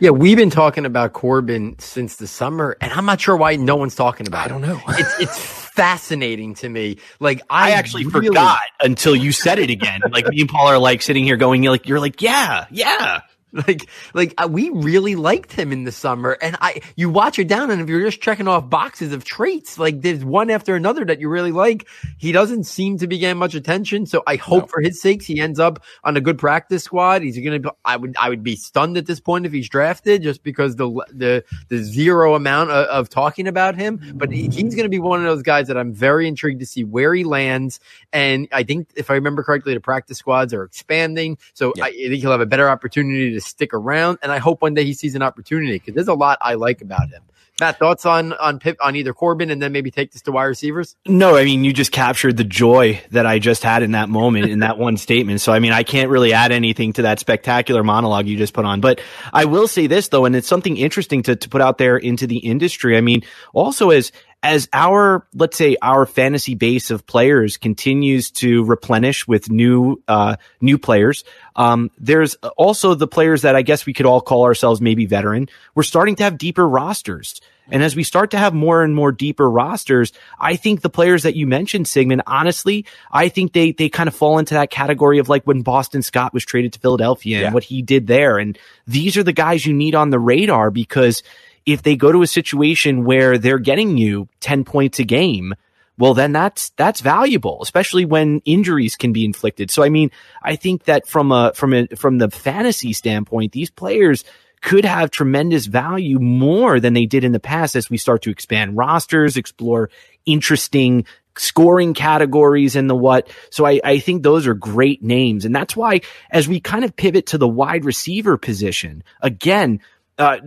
[0.00, 3.76] Yeah, we've been talking about Corbin since the summer, and I'm not sure why no
[3.76, 4.46] one's talking about.
[4.46, 4.80] I don't know.
[4.88, 6.98] it's it's fascinating to me.
[7.20, 10.00] Like I, I actually really, forgot until you said it again.
[10.10, 13.20] like me and Paul are like sitting here going, like, you're like, yeah, yeah.
[13.68, 17.48] Like, like uh, we really liked him in the summer, and I you watch it
[17.48, 21.04] down, and if you're just checking off boxes of traits, like there's one after another
[21.06, 21.86] that you really like.
[22.18, 24.66] He doesn't seem to be getting much attention, so I hope no.
[24.66, 27.22] for his sakes he ends up on a good practice squad.
[27.22, 27.58] He's gonna.
[27.58, 30.76] Be, I would I would be stunned at this point if he's drafted, just because
[30.76, 34.00] the the the zero amount of, of talking about him.
[34.14, 37.14] But he's gonna be one of those guys that I'm very intrigued to see where
[37.14, 37.80] he lands.
[38.12, 41.84] And I think if I remember correctly, the practice squads are expanding, so yeah.
[41.84, 44.18] I, I think he'll have a better opportunity to stick around.
[44.22, 46.80] And I hope one day he sees an opportunity because there's a lot I like
[46.80, 47.22] about him.
[47.60, 50.44] Matt, thoughts on on Pip on either Corbin and then maybe take this to wide
[50.44, 50.94] receivers?
[51.06, 54.48] No, I mean you just captured the joy that I just had in that moment
[54.48, 55.40] in that one statement.
[55.40, 58.64] So I mean I can't really add anything to that spectacular monologue you just put
[58.64, 58.80] on.
[58.80, 59.00] But
[59.32, 62.28] I will say this though, and it's something interesting to, to put out there into
[62.28, 62.96] the industry.
[62.96, 63.22] I mean,
[63.52, 69.50] also as as our let's say our fantasy base of players continues to replenish with
[69.50, 71.24] new uh, new players
[71.56, 75.48] um, there's also the players that i guess we could all call ourselves maybe veteran.
[75.74, 77.40] We're starting to have deeper rosters.
[77.70, 81.24] And as we start to have more and more deeper rosters, I think the players
[81.24, 85.18] that you mentioned, Sigmund, honestly, I think they they kind of fall into that category
[85.18, 88.38] of like when Boston Scott was traded to Philadelphia and what he did there.
[88.38, 91.22] And these are the guys you need on the radar because
[91.68, 95.54] if they go to a situation where they're getting you 10 points a game,
[95.98, 99.70] well, then that's, that's valuable, especially when injuries can be inflicted.
[99.70, 100.10] So, I mean,
[100.42, 104.24] I think that from a, from a, from the fantasy standpoint, these players
[104.62, 108.30] could have tremendous value more than they did in the past as we start to
[108.30, 109.90] expand rosters, explore
[110.24, 111.04] interesting
[111.36, 113.28] scoring categories and the what.
[113.50, 115.44] So I, I think those are great names.
[115.44, 116.00] And that's why
[116.30, 119.80] as we kind of pivot to the wide receiver position, again,
[120.18, 120.38] uh,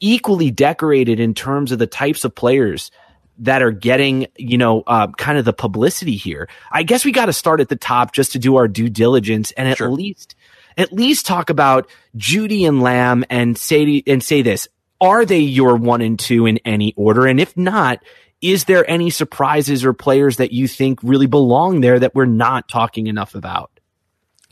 [0.00, 2.90] equally decorated in terms of the types of players
[3.38, 6.48] that are getting, you know, uh, kind of the publicity here.
[6.70, 9.52] I guess we got to start at the top just to do our due diligence
[9.52, 9.90] and at sure.
[9.90, 10.34] least,
[10.76, 14.68] at least talk about Jeudy and Lamb and say, and say this.
[14.98, 17.26] Are they your one and two in any order?
[17.26, 18.02] And if not,
[18.40, 22.68] is there any surprises or players that you think really belong there that we're not
[22.68, 23.70] talking enough about?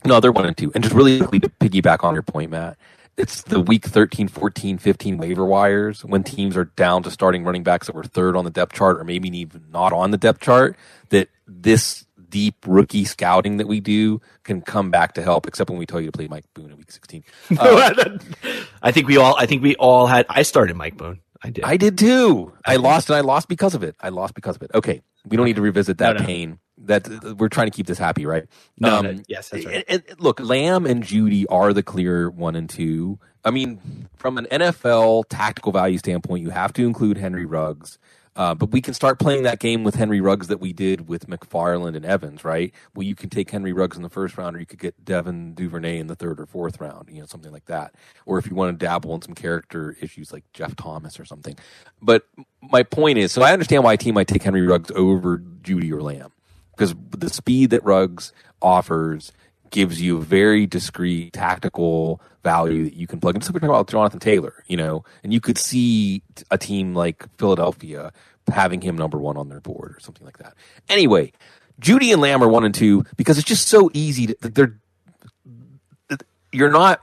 [0.05, 0.71] No, they're one and two.
[0.75, 2.77] And just really quickly to piggyback on your point, Matt,
[3.17, 7.63] it's the week 13, 14, 15 waiver wires when teams are down to starting running
[7.63, 10.41] backs that were third on the depth chart or maybe even not on the depth
[10.41, 10.75] chart
[11.09, 15.79] that this deep rookie scouting that we do can come back to help except when
[15.79, 17.23] we tell you to play Mike Boone in week 16.
[17.57, 18.17] Uh,
[18.81, 21.21] I think we all I think we all had I started Mike Boone.
[21.41, 21.63] I did.
[21.63, 22.53] I did too.
[22.65, 23.95] I lost and I lost because of it.
[24.01, 24.71] I lost because of it.
[24.73, 25.01] Okay.
[25.25, 26.25] We don't need to revisit that no, no.
[26.25, 28.45] pain that we're trying to keep this happy, right?
[28.79, 29.83] No, um, yes, that's right.
[29.87, 33.19] And, and look, Lamb and Jeudy are the clear one and two.
[33.43, 37.97] I mean, from an NFL tactical value standpoint, you have to include Henry Ruggs.
[38.35, 41.27] Uh, but we can start playing that game with Henry Ruggs that we did with
[41.27, 42.73] McFarland and Evans, right?
[42.93, 45.53] Well, you can take Henry Ruggs in the first round, or you could get Devin
[45.53, 47.95] Duvernay in the third or fourth round, you know, something like that.
[48.25, 51.55] Or if you want to dabble in some character issues like Jeff Thomas or something.
[52.01, 52.27] But
[52.61, 55.91] my point is, so I understand why a team might take Henry Ruggs over Jeudy
[55.91, 56.33] or Lamb
[56.75, 59.31] because the speed that Ruggs offers
[59.71, 63.45] gives you very discrete tactical value that you can plug into.
[63.45, 67.25] So we're talking about Jonathan Taylor, you know, and you could see a team like
[67.37, 68.13] Philadelphia
[68.47, 70.53] having him number one on their board or something like that.
[70.87, 71.33] Anyway,
[71.81, 74.77] Jeudy and Lamb are one and two because it's just so easy to, they're
[76.51, 77.01] you're not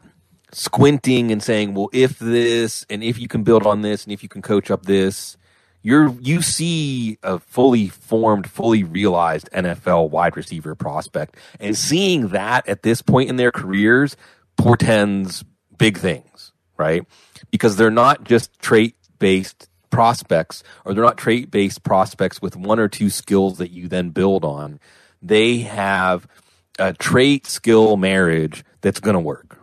[0.53, 4.23] squinting and saying, well, if this and if you can build on this and if
[4.23, 5.37] you can coach up this,
[5.83, 12.69] you're you see a fully formed, fully realized NFL wide receiver prospect, and seeing that
[12.69, 14.17] at this point in their careers
[14.57, 15.45] portends
[15.77, 17.05] big things, right?
[17.51, 22.79] Because they're not just trait based prospects, or they're not trait based prospects with one
[22.79, 24.81] or two skills that you then build on.
[25.21, 26.27] They have
[26.79, 29.59] a trait skill marriage that's going to work,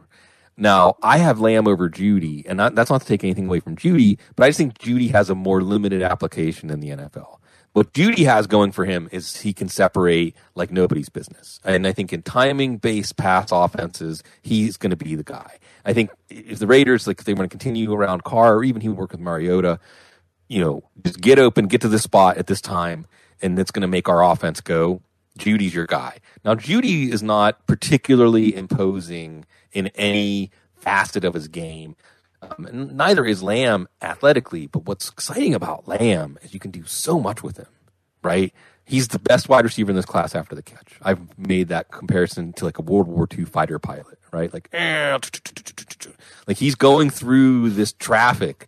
[0.59, 4.17] now, I have Lamb over Jeudy, and that's not to take anything away from Jeudy,
[4.35, 7.37] but I just think Jeudy has a more limited application in the NFL.
[7.73, 11.59] What Jeudy has going for him is he can separate like nobody's business.
[11.63, 15.57] And I think in timing based pass offenses, he's going to be the guy.
[15.85, 18.81] I think if the Raiders, like if they want to continue around Carr or even
[18.81, 19.79] he would work with Mariota,
[20.47, 23.05] you know, just get open, get to the spot at this time,
[23.41, 25.01] and it's going to make our offense go
[25.39, 26.19] Jeudy's your guy.
[26.43, 31.95] Now, Jeudy is not particularly imposing in any facet of his game.
[32.41, 36.85] Um, and neither is Lamb athletically, but what's exciting about Lamb is you can do
[36.85, 37.67] so much with him,
[38.23, 38.53] right?
[38.85, 40.97] He's the best wide receiver in this class after the catch.
[41.01, 44.53] I've made that comparison to like a World War II fighter pilot, right?
[44.53, 44.69] Like,
[46.47, 48.67] like he's going through this traffic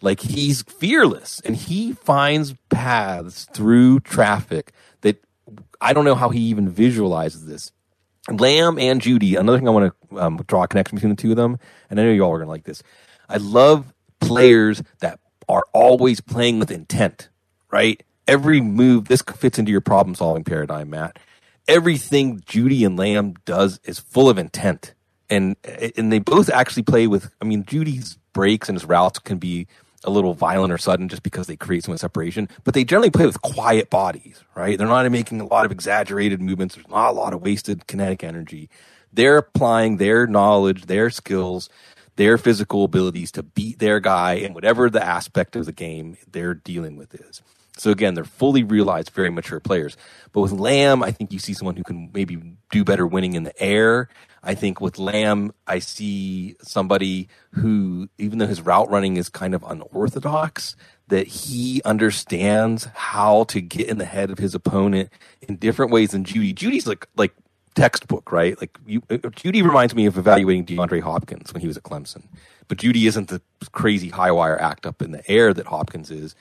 [0.00, 4.72] like he's fearless and he finds paths through traffic
[5.80, 7.72] I don't know how he even visualizes this.
[8.30, 11.30] Lamb and Jeudy, another thing I want to um, draw a connection between the two
[11.30, 12.82] of them, and I know you all are going to like this.
[13.28, 17.28] I love players that are always playing with intent,
[17.70, 18.02] right?
[18.26, 21.18] Every move, this fits into your problem solving paradigm, Matt.
[21.66, 24.94] Everything Jeudy and Lamb does is full of intent.
[25.30, 25.56] And
[25.96, 29.66] and they both actually play with I mean Jeudy's breaks and his routes can be
[30.08, 33.26] a little violent or sudden just because they create some separation, but they generally play
[33.26, 34.76] with quiet bodies, right?
[34.76, 36.74] They're not making a lot of exaggerated movements.
[36.74, 38.68] There's not a lot of wasted kinetic energy.
[39.12, 41.68] They're applying their knowledge, their skills,
[42.16, 46.54] their physical abilities to beat their guy in whatever the aspect of the game they're
[46.54, 47.42] dealing with is.
[47.78, 49.96] So again, they're fully realized, very mature players.
[50.32, 52.36] But with Lamb, I think you see someone who can maybe
[52.70, 54.08] do better winning in the air.
[54.42, 59.54] I think with Lamb, I see somebody who, even though his route running is kind
[59.54, 60.76] of unorthodox,
[61.08, 65.10] that he understands how to get in the head of his opponent
[65.42, 66.54] in different ways than Jeudy.
[66.54, 67.32] Jeudy's like like
[67.74, 68.60] textbook, right?
[68.60, 72.24] Like you, uh, Jeudy reminds me of evaluating DeAndre Hopkins when he was at Clemson,
[72.66, 73.40] but Jeudy isn't the
[73.72, 76.34] crazy high wire act up in the air that Hopkins is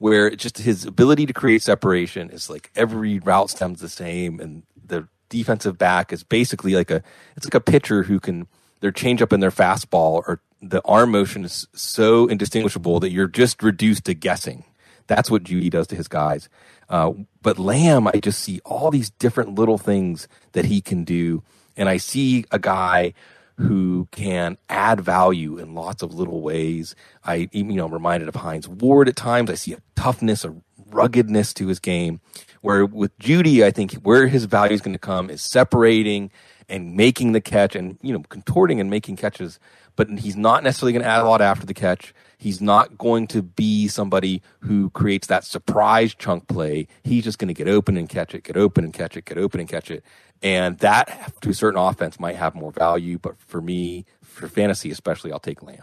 [0.00, 4.40] where it's just his ability to create separation is like every route stems the same
[4.40, 7.02] and the defensive back is basically like a
[7.36, 8.48] it's like a pitcher who can
[8.80, 13.62] their changeup and their fastball or the arm motion is so indistinguishable that you're just
[13.62, 14.64] reduced to guessing.
[15.06, 16.48] That's what Jeudy does to his guys.
[16.88, 21.42] Uh, but Lamb, I just see all these different little things that he can do,
[21.76, 23.14] and I see a guy
[23.60, 26.94] who can add value in lots of little ways.
[27.24, 29.50] I, you know, I'm reminded of Hines Ward at times.
[29.50, 30.54] I see a toughness, a
[30.90, 32.20] ruggedness to his game.
[32.62, 36.30] Where with Jeudy, I think where his value is going to come is separating
[36.68, 39.58] and making the catch and, you know, contorting and making catches.
[39.96, 42.14] But he's not necessarily going to add a lot after the catch.
[42.40, 46.88] He's not going to be somebody who creates that surprise chunk play.
[47.04, 49.36] He's just going to get open and catch it, get open and catch it, get
[49.36, 50.02] open and catch it.
[50.42, 53.18] And that to a certain offense might have more value.
[53.18, 55.82] But for me, for fantasy especially, I'll take Lamb.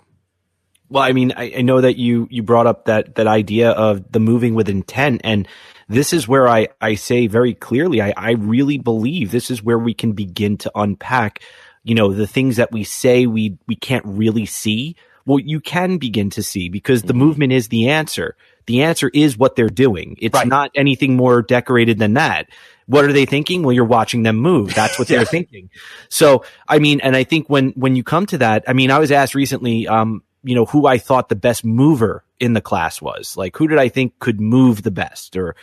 [0.89, 4.11] Well, I mean, I, I, know that you you brought up that that idea of
[4.11, 5.47] the moving with intent, and
[5.87, 9.77] this is where I I say very clearly, I I really believe this is where
[9.77, 11.43] we can begin to unpack,
[11.83, 14.95] you know, the things that we say we we can't really see,
[15.27, 17.19] well, you can begin to see because the mm-hmm.
[17.19, 18.37] movement is the answer.
[18.65, 20.15] The answer is what they're doing.
[20.19, 20.47] It's right.
[20.47, 22.47] not anything more decorated than that.
[22.85, 23.61] What are they thinking?
[23.61, 24.73] Well, you're watching them move.
[24.73, 25.69] That's what they're thinking.
[26.07, 28.99] So, I mean, and I think when, when you come to that, I mean, I
[28.99, 33.01] was asked recently, um, you know, who I thought the best mover in the class
[33.01, 33.35] was.
[33.35, 35.57] Like, who did I think could move the best or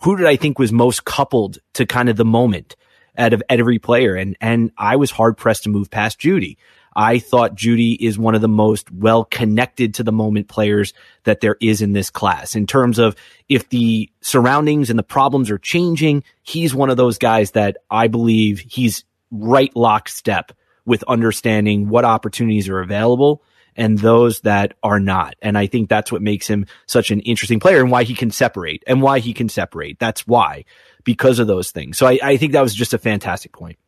[0.00, 2.74] who did I think was most coupled to kind of the moment
[3.18, 4.14] out of every player?
[4.14, 6.56] And, and I was hard pressed to move past Jeudy.
[6.94, 10.92] I thought Jeudy is one of the most well connected to the moment players
[11.24, 13.14] that there is in this class in terms of
[13.48, 18.08] if the surroundings and the problems are changing, he's one of those guys that I
[18.08, 20.52] believe he's right lockstep
[20.84, 23.42] with understanding what opportunities are available
[23.76, 25.36] and those that are not.
[25.40, 28.30] And I think that's what makes him such an interesting player and why he can
[28.30, 29.98] separate and why he can separate.
[29.98, 30.64] That's why,
[31.04, 31.96] because of those things.
[31.96, 33.78] So I, I think that was just a fantastic point.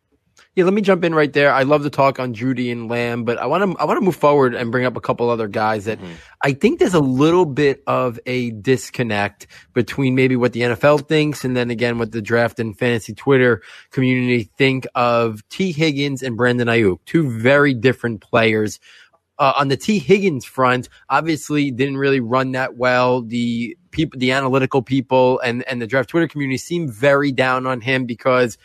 [0.55, 1.51] Yeah, let me jump in right there.
[1.51, 4.05] I love to talk on Jeudy and Lamb, but I want to I want to
[4.05, 6.13] move forward and bring up a couple other guys that mm-hmm.
[6.43, 11.47] I think there's a little bit of a disconnect between maybe what the NFL thinks
[11.47, 13.63] and then again what the draft and fantasy Twitter
[13.93, 18.79] community think of Tee Higgins and Brandon Aiyuk, two very different players.
[19.39, 23.23] Uh, on the Tee Higgins front, obviously didn't really run that well.
[23.23, 27.81] The people, the analytical people, and and the draft Twitter community seem very down on
[27.81, 28.59] him because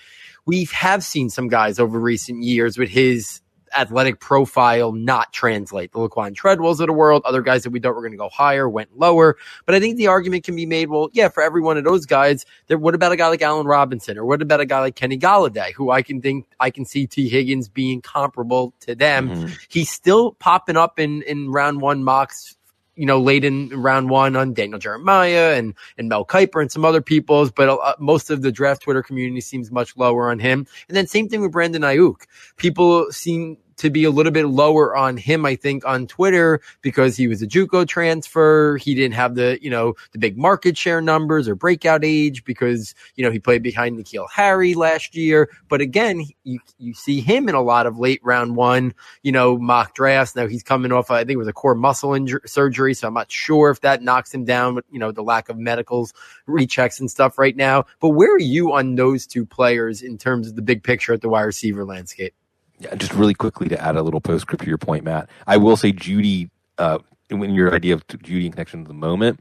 [0.48, 3.42] we have seen some guys over recent years with his
[3.76, 5.92] athletic profile not translate.
[5.92, 8.30] The Laquon Treadwells of the world, other guys that we thought were going to go
[8.30, 9.38] higher went lower.
[9.66, 12.06] But I think the argument can be made, well, yeah, for every one of those
[12.06, 14.96] guys, there, what about a guy like Allen Robinson or what about a guy like
[14.96, 19.30] Kenny Golladay, who I can think, I can see Tee Higgins being comparable to them.
[19.30, 19.54] Mm-hmm.
[19.68, 22.57] He's still popping up in, in round one mocks
[22.98, 26.84] you know, late in round one on Daniel Jeremiah and, and Mel Kiper and some
[26.84, 30.66] other people's, but uh, most of the draft Twitter community seems much lower on him.
[30.90, 32.24] And then same thing with Brandon Aiyuk.
[32.58, 37.16] People seem to be a little bit lower on him, I think, on Twitter because
[37.16, 38.78] he was a JUCO transfer.
[38.78, 42.96] He didn't have the, you know, the big market share numbers or breakout age because,
[43.16, 45.50] you know, he played behind N'Keal Harry last year.
[45.70, 49.58] But again, you, you see him in a lot of late round one, you know,
[49.58, 50.36] mock drafts.
[50.36, 52.94] Now he's coming off, I think it was a core muscle injury, surgery.
[52.94, 55.58] So I'm not sure if that knocks him down with, you know, the lack of
[55.58, 56.14] medicals,
[56.48, 57.86] rechecks and stuff right now.
[58.00, 61.22] But where are you on those two players in terms of the big picture at
[61.22, 62.34] the wide receiver landscape?
[62.80, 65.30] Yeah, just really quickly to add a little postscript to your point, Matt.
[65.48, 69.40] I will say Jeudy, uh, when your idea of Jeudy in connection to the moment,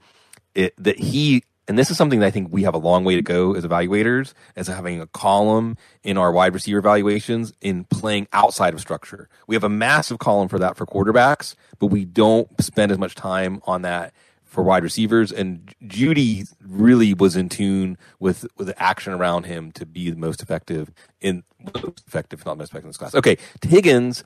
[0.54, 3.16] it, that he and this is something that I think we have a long way
[3.16, 8.28] to go as evaluators, as having a column in our wide receiver evaluations in playing
[8.32, 9.28] outside of structure.
[9.46, 13.14] We have a massive column for that for quarterbacks, but we don't spend as much
[13.14, 14.14] time on that
[14.46, 15.30] for wide receivers.
[15.30, 20.16] And Jeudy really was in tune with with the action around him to be the
[20.16, 21.42] most effective in
[21.74, 23.14] most effective, not most effective in this class.
[23.14, 24.24] Okay, Higgins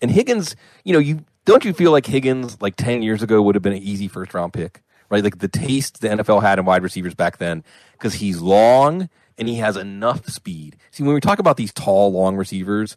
[0.00, 0.54] and Higgins,
[0.84, 3.72] you know, you don't you feel like Higgins like ten years ago would have been
[3.72, 4.82] an easy first round pick?
[5.12, 5.22] right?
[5.22, 9.46] Like the taste the NFL had in wide receivers back then, because he's long and
[9.46, 10.76] he has enough speed.
[10.90, 12.96] See, when we talk about these tall, long receivers,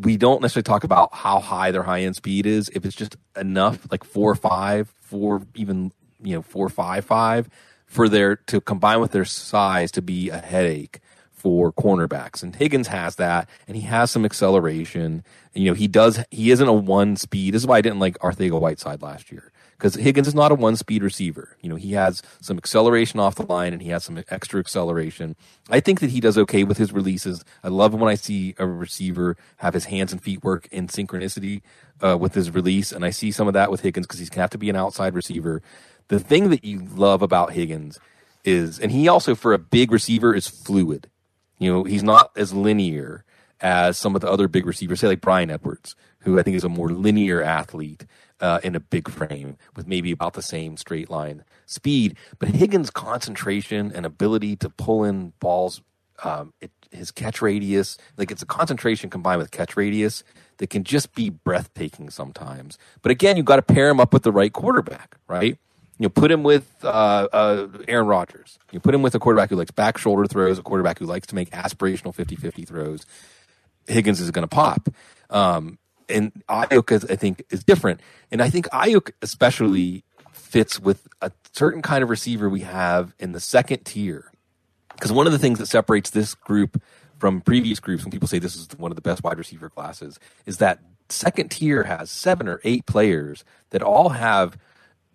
[0.00, 2.68] we don't necessarily talk about how high their high end speed is.
[2.70, 5.92] If it's just enough, like four or five, four even
[6.22, 7.48] you know four five five,
[7.86, 12.42] for their to combine with their size to be a headache for cornerbacks.
[12.42, 15.24] And Higgins has that, and he has some acceleration.
[15.54, 16.22] You know, he does.
[16.30, 17.54] He isn't a one speed.
[17.54, 20.74] This is why I didn't like Arcega-Whiteside last year because Higgins is not a one
[20.74, 21.56] speed receiver.
[21.60, 25.36] You know, he has some acceleration off the line and he has some extra acceleration.
[25.70, 27.44] I think that he does okay with his releases.
[27.62, 31.62] I love when I see a receiver have his hands and feet work in synchronicity
[32.02, 34.42] uh, with his release, and I see some of that with Higgins because he's gonna
[34.42, 35.62] have to be an outside receiver.
[36.08, 38.00] The thing that you love about Higgins
[38.44, 41.08] is, and he also for a big receiver is fluid.
[41.58, 43.24] You know, he's not as linear
[43.60, 46.64] as some of the other big receivers, say like Bryan Edwards, who I think is
[46.64, 48.04] a more linear athlete
[48.40, 52.16] uh, in a big frame with maybe about the same straight line speed.
[52.38, 55.80] But Higgins' concentration and ability to pull in balls,
[56.22, 60.24] um, it, his catch radius, like it's a concentration combined with catch radius
[60.58, 62.78] that can just be breathtaking sometimes.
[63.02, 65.58] But again, you've got to pair him up with the right quarterback, right?
[66.00, 68.58] You put him with uh, uh, Aaron Rodgers.
[68.70, 71.26] You put him with a quarterback who likes back shoulder throws, a quarterback who likes
[71.28, 73.04] to make aspirational 50 50 throws.
[73.88, 74.88] Higgins is going to pop.
[75.28, 78.00] Um, and Aiyuk, I think, is different.
[78.30, 83.32] And I think Aiyuk especially fits with a certain kind of receiver we have in
[83.32, 84.32] the second tier.
[84.94, 86.82] Because one of the things that separates this group
[87.18, 90.18] from previous groups, when people say this is one of the best wide receiver classes,
[90.46, 94.56] is that second tier has seven or eight players that all have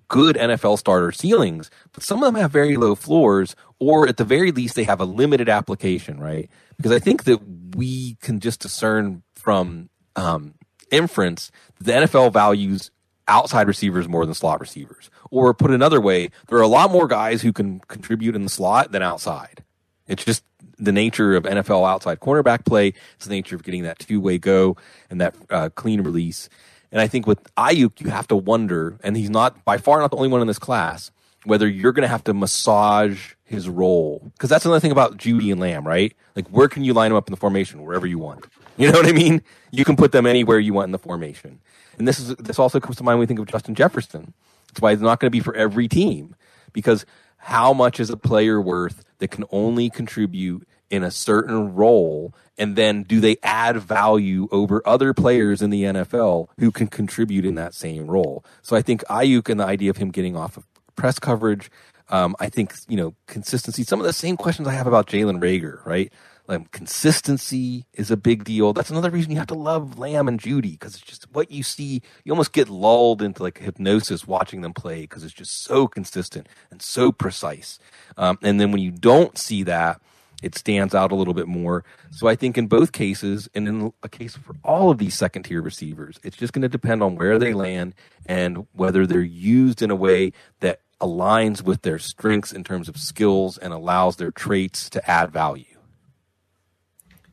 [0.08, 4.23] good NFL starter ceilings, but some of them have very low floors, or at the
[4.23, 6.49] very least, they have a limited application, right?
[6.77, 7.39] Because I think that
[7.75, 10.53] we can just discern from um,
[10.93, 12.91] inference the NFL values
[13.27, 15.10] outside receivers more than slot receivers.
[15.32, 18.49] Or put another way, there are a lot more guys who can contribute in the
[18.49, 19.63] slot than outside.
[20.08, 20.43] It's just
[20.77, 22.93] the nature of NFL outside cornerback play.
[23.15, 24.77] It's the nature of getting that two way go
[25.10, 26.49] and that uh, clean release.
[26.91, 30.12] And I think with Aiyuk, you have to wonder, and he's not by far not
[30.12, 31.10] the only one in this class,
[31.43, 34.32] whether you're going to have to massage his role.
[34.34, 36.13] Because that's another thing about Jeudy and Lamb, right?
[36.36, 37.84] Like, where can you line him up in the formation?
[37.84, 38.45] Wherever you want.
[38.77, 39.41] You know what I mean?
[39.71, 41.59] You can put them anywhere you want in the formation.
[41.97, 44.33] And this is this also comes to mind when we think of Justin Jefferson.
[44.67, 46.36] That's why it's not going to be for every team.
[46.71, 47.05] Because
[47.38, 52.33] how much is a player worth that can only contribute in a certain role?
[52.57, 57.45] And then do they add value over other players in the NFL who can contribute
[57.45, 58.43] in that same role?
[58.62, 61.69] So I think Aiyuk and the idea of him getting off of press coverage,
[62.09, 65.39] um, I think, you know, consistency, some of the same questions I have about Jalen
[65.41, 66.12] Reagor, right?
[66.47, 68.73] Like consistency is a big deal.
[68.73, 71.63] That's another reason you have to love Lamb and Jeudy because it's just what you
[71.63, 72.01] see.
[72.25, 76.47] You almost get lulled into like hypnosis watching them play because it's just so consistent
[76.69, 77.79] and so precise.
[78.17, 80.01] Um, and then when you don't see that,
[80.41, 81.86] it stands out a little bit more.
[82.12, 85.43] So I think in both cases, and in a case for all of these second
[85.43, 89.82] tier receivers, it's just going to depend on where they land and whether they're used
[89.82, 94.32] in a way that aligns with their strengths in terms of skills and allows their
[94.32, 95.72] traits to add value.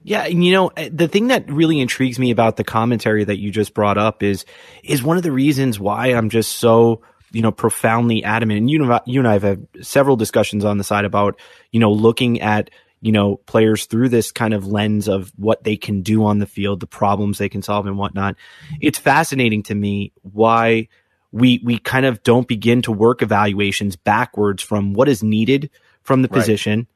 [0.03, 3.39] Yeah, and you know, eh, the thing that really intrigues me about the commentary that
[3.39, 4.45] you just brought up is
[4.83, 8.59] is one of the reasons why I'm just so you know profoundly adamant.
[8.59, 11.39] And you know, you and I have had several discussions on the side about
[11.71, 12.71] you know looking at
[13.03, 16.47] you know players through this kind of lens of what they can do on the
[16.47, 18.37] field, the problems they can solve, and whatnot.
[18.81, 20.89] It's fascinating to me why
[21.31, 25.71] we we kind of don't begin to work evaluations backwards from what is needed
[26.03, 26.39] from the right.
[26.39, 26.87] position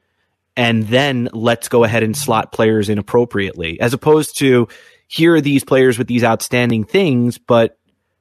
[0.57, 4.69] and then let's go ahead and slot players in appropriately, as opposed to
[5.09, 7.79] here are these players with these outstanding things, but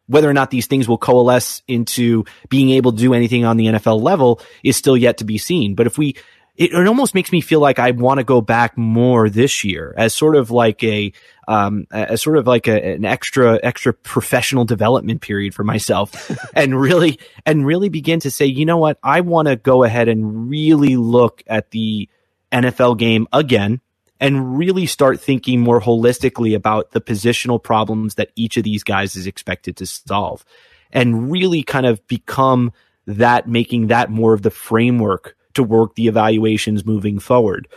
[0.08, 3.68] whether or not these things will coalesce into being able to do anything on the
[3.68, 5.76] NFL level is still yet to be seen.
[5.76, 6.16] But if we,
[6.56, 9.94] it, it almost makes me feel like I want to go back more this year
[9.98, 11.14] as sort of like a,
[11.48, 16.80] um, as sort of like a, an extra, extra professional development period for myself and
[16.80, 19.00] really, and really begin to say, you know what?
[19.02, 22.10] I want to go ahead and really look at the
[22.54, 23.82] NFL game again
[24.20, 29.16] and really start thinking more holistically about the positional problems that each of these guys
[29.16, 30.46] is expected to solve
[30.94, 32.72] and really kind of become
[33.06, 37.68] that, making that more of the framework to work the evaluations moving forward.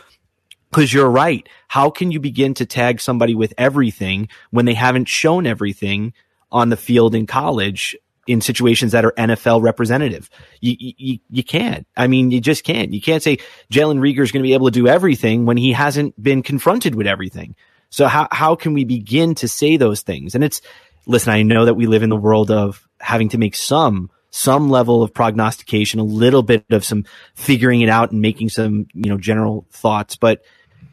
[0.71, 1.47] Cause you're right.
[1.67, 6.13] How can you begin to tag somebody with everything when they haven't shown everything
[6.51, 7.95] on the field in college
[8.27, 10.29] in situations that are NFL representative.
[10.61, 11.87] You, you, you can't.
[11.95, 12.93] I mean, you just can't.
[12.93, 13.37] You can't say
[13.71, 16.93] Jalen Reagor is going to be able to do everything when he hasn't been confronted
[16.93, 17.55] with everything.
[17.89, 20.35] So how, how can we begin to say those things?
[20.35, 20.61] And it's,
[21.05, 24.69] listen, I know that we live in the world of having to make some, some
[24.69, 27.05] level of prognostication, a little bit of some
[27.35, 30.43] figuring it out and making some, you know, general thoughts, but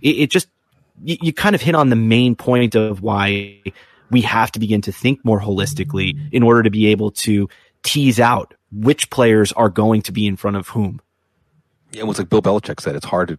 [0.00, 0.48] it, it just,
[1.02, 3.60] you, you kind of hit on the main point of why
[4.14, 7.48] we have to begin to think more holistically in order to be able to
[7.82, 11.00] tease out which players are going to be in front of whom.
[11.90, 13.38] Yeah, it's like Bill Belichick said, it's hard to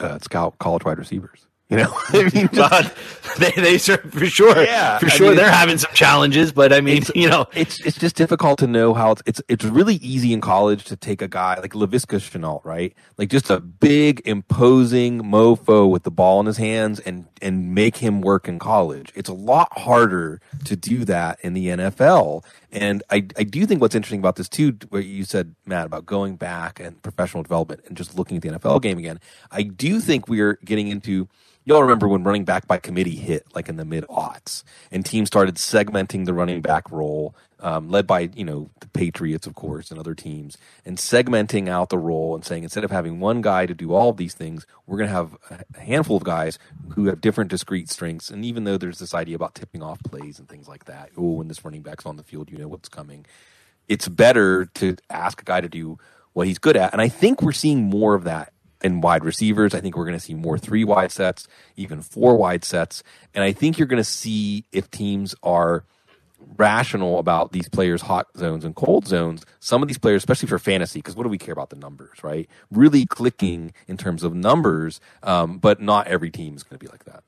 [0.00, 1.47] uh, scout college wide receivers.
[1.70, 2.96] You know, I mean, but
[3.38, 6.50] they, they for sure, Yeah, for I sure, mean, they're having some challenges.
[6.50, 9.64] But I mean, you know, it's it's just difficult to know how it's it's it's
[9.66, 12.94] really easy in college to take a guy like Laviska Shenault, right?
[13.18, 17.98] Like just a big imposing mofo with the ball in his hands and and make
[17.98, 19.12] him work in college.
[19.14, 22.44] It's a lot harder to do that in the NFL.
[22.70, 26.06] And I I do think what's interesting about this too, where you said Matt about
[26.06, 29.20] going back and professional development and just looking at the NFL game again.
[29.50, 31.28] I do think we're getting into
[31.68, 35.28] Y'all remember when running back by committee hit like in the mid aughts and teams
[35.28, 39.90] started segmenting the running back role, um, led by, you know, the Patriots, of course,
[39.90, 43.66] and other teams, and segmenting out the role and saying instead of having one guy
[43.66, 45.36] to do all of these things, we're going to have
[45.74, 46.58] a handful of guys
[46.90, 48.30] who have different discrete strengths.
[48.30, 51.32] And even though there's this idea about tipping off plays and things like that, oh,
[51.34, 53.26] when this running back's on the field, you know what's coming.
[53.88, 55.98] It's better to ask a guy to do
[56.32, 56.92] what he's good at.
[56.92, 58.52] And I think we're seeing more of that
[58.82, 59.74] in wide receivers.
[59.74, 63.02] I think we're going to see more three wide sets, even four wide sets.
[63.34, 65.84] And I think you're going to see if teams are
[66.56, 69.44] rational about these players' hot zones and cold zones.
[69.60, 72.22] Some of these players, especially for fantasy, because what do we care about the numbers,
[72.22, 72.48] right?
[72.70, 76.90] Really clicking in terms of numbers, um, but not every team is going to be
[76.90, 77.22] like that.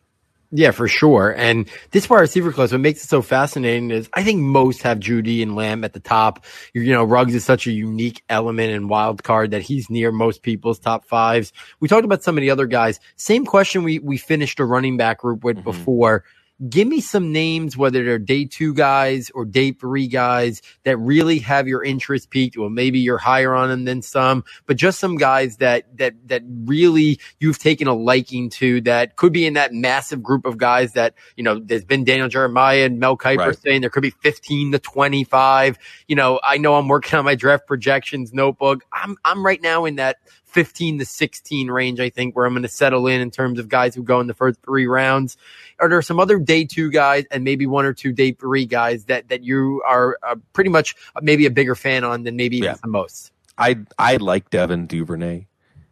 [0.53, 1.33] Yeah, for sure.
[1.37, 4.99] And this wide receiver class, what makes it so fascinating is I think most have
[4.99, 6.45] Jeudy and Lamb at the top.
[6.75, 10.11] You, you know, Ruggs is such a unique element and wild card that he's near
[10.11, 11.53] most people's top fives.
[11.79, 12.99] We talked about some of the other guys.
[13.15, 16.25] Same question we, we finished a running back group with before.
[16.69, 21.39] Give me some names, whether they're day two guys or day three guys that really
[21.39, 22.57] have your interest peaked.
[22.59, 26.43] Well, maybe you're higher on them than some, but just some guys that, that, that
[26.47, 30.93] really you've taken a liking to that could be in that massive group of guys
[30.93, 33.59] that, you know, there's been Daniel Jeremiah and Mel Kiper Right.
[33.59, 35.79] saying there could be 15 to 25.
[36.09, 38.85] You know, I know I'm working on my draft projections notebook.
[38.93, 40.19] I'm, I'm right now in that
[40.51, 43.69] 15 to 16 range, I think, where I'm going to settle in in terms of
[43.69, 45.37] guys who go in the first three rounds.
[45.79, 49.07] Are there some other day two guys and maybe one or two day three guys
[49.07, 52.75] that, that you are uh, pretty much maybe a bigger fan on than maybe Yeah.
[52.83, 53.33] the most?
[53.59, 55.47] I I like Devin Duvernay.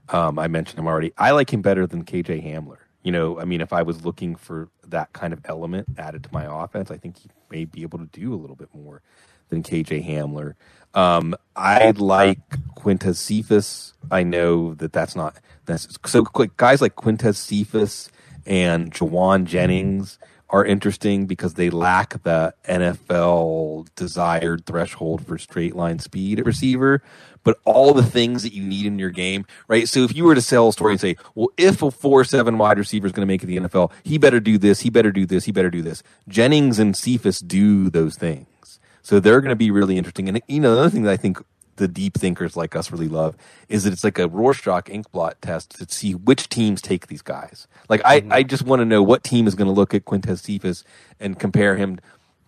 [0.08, 1.12] Um, I mentioned him already.
[1.18, 2.78] I like him better than KJ Hamler.
[3.02, 6.30] You know, I mean, if I was looking for that kind of element added to
[6.32, 9.02] my offense, I think he may be able to do a little bit more
[9.50, 10.54] than KJ Hamler.
[10.94, 13.94] Um, I like Quintez Cephas.
[14.10, 15.36] I know that that's not
[15.66, 16.56] that's so quick.
[16.56, 18.10] Guys like Quintez Cephas
[18.46, 20.18] and Jauan Jennings
[20.50, 27.02] are interesting because they lack the NFL desired threshold for straight line speed at receiver,
[27.44, 29.88] but all the things that you need in your game, right?
[29.88, 32.56] So if you were to sell a story and say, well, if a four seven
[32.56, 35.12] wide receiver is going to make it the NFL, he better do this, he better
[35.12, 36.02] do this, he better do this.
[36.28, 38.46] Jennings and Cephas do those things,
[39.08, 40.28] so they're going to be really interesting.
[40.28, 41.38] And you know, the other thing that I think
[41.76, 43.38] the deep thinkers like us really love
[43.70, 47.66] is that it's like a Rorschach inkblot test to see which teams take these guys.
[47.88, 48.32] Like I, mm-hmm.
[48.34, 50.84] I just want to know what team is going to look at Quintez Cephas
[51.18, 52.00] and compare him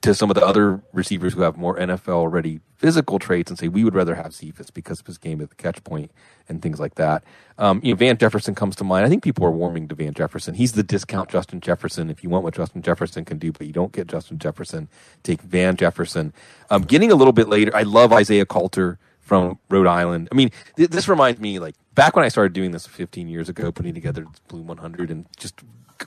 [0.02, 3.68] to some of the other receivers who have more NFL ready physical traits and say
[3.68, 6.10] we would rather have Cephas because of his game at the catch point
[6.48, 7.22] and things like that.
[7.58, 9.04] Um, you know, Van Jefferson comes to mind.
[9.04, 10.54] I think people are warming to Van Jefferson.
[10.54, 12.08] He's the discount Justin Jefferson.
[12.08, 14.88] If you want what Justin Jefferson can do, but you don't get Justin Jefferson,
[15.22, 16.32] take Van Jefferson.
[16.70, 20.30] Um, getting a little bit later, I love Isaiah Coulter from Rhode Island.
[20.32, 23.50] I mean, th- this reminds me like back when I started doing this 15 years
[23.50, 25.60] ago, putting together Bloom 100 and just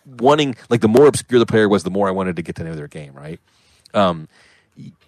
[0.07, 2.63] wanting like the more obscure the player was, the more I wanted to get to
[2.63, 3.13] know their game.
[3.13, 3.39] Right?
[3.93, 4.27] Um,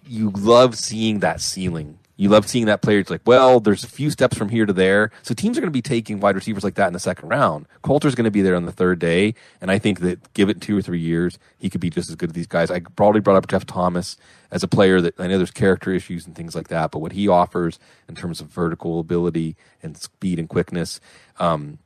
[0.06, 2.98] you love seeing that ceiling you love seeing that player.
[2.98, 5.10] It's like, well, there's a few steps from here to there.
[5.22, 7.66] So teams are going to be taking wide receivers like that in the second round.
[7.82, 10.60] Coulter's going to be there on the third day, and I think that give it
[10.60, 12.70] two or three years, he could be just as good as these guys.
[12.70, 14.16] I probably brought up Jeff Thomas
[14.50, 17.12] as a player that I know there's character issues and things like that, but what
[17.12, 17.78] he offers
[18.08, 21.00] in terms of vertical ability and speed and quickness,
[21.38, 21.78] um,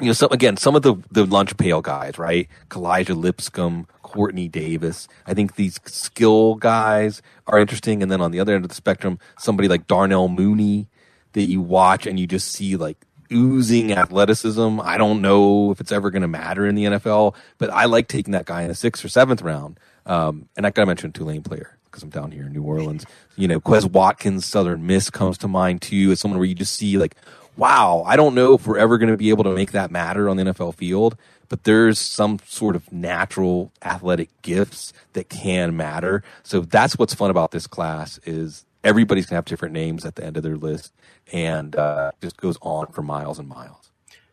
[0.00, 2.48] you know, some again, some of the the lunch pail guys, right?
[2.68, 5.08] Kalija Lipscomb, Quartney Davis.
[5.26, 8.02] I think these skill guys are interesting.
[8.02, 10.88] And then on the other end of the spectrum, somebody like Darnell Mooney
[11.32, 14.80] that you watch and you just see like oozing athleticism.
[14.80, 18.08] I don't know if it's ever going to matter in the NFL, but I like
[18.08, 19.78] taking that guy in the sixth or seventh round.
[20.06, 23.04] Um, and I got to mention Tulane player because I'm down here in New Orleans.
[23.36, 26.74] You know, Quez Watkins, Southern Miss comes to mind too as someone where you just
[26.74, 27.16] see like,
[27.56, 30.28] wow, I don't know if we're ever going to be able to make that matter
[30.28, 31.16] on the NFL field,
[31.48, 36.22] but there's some sort of natural athletic gifts that can matter.
[36.42, 40.24] So that's what's fun about this class is everybody's gonna have different names at the
[40.24, 40.92] end of their list,
[41.32, 43.90] and uh, just goes on for miles and miles.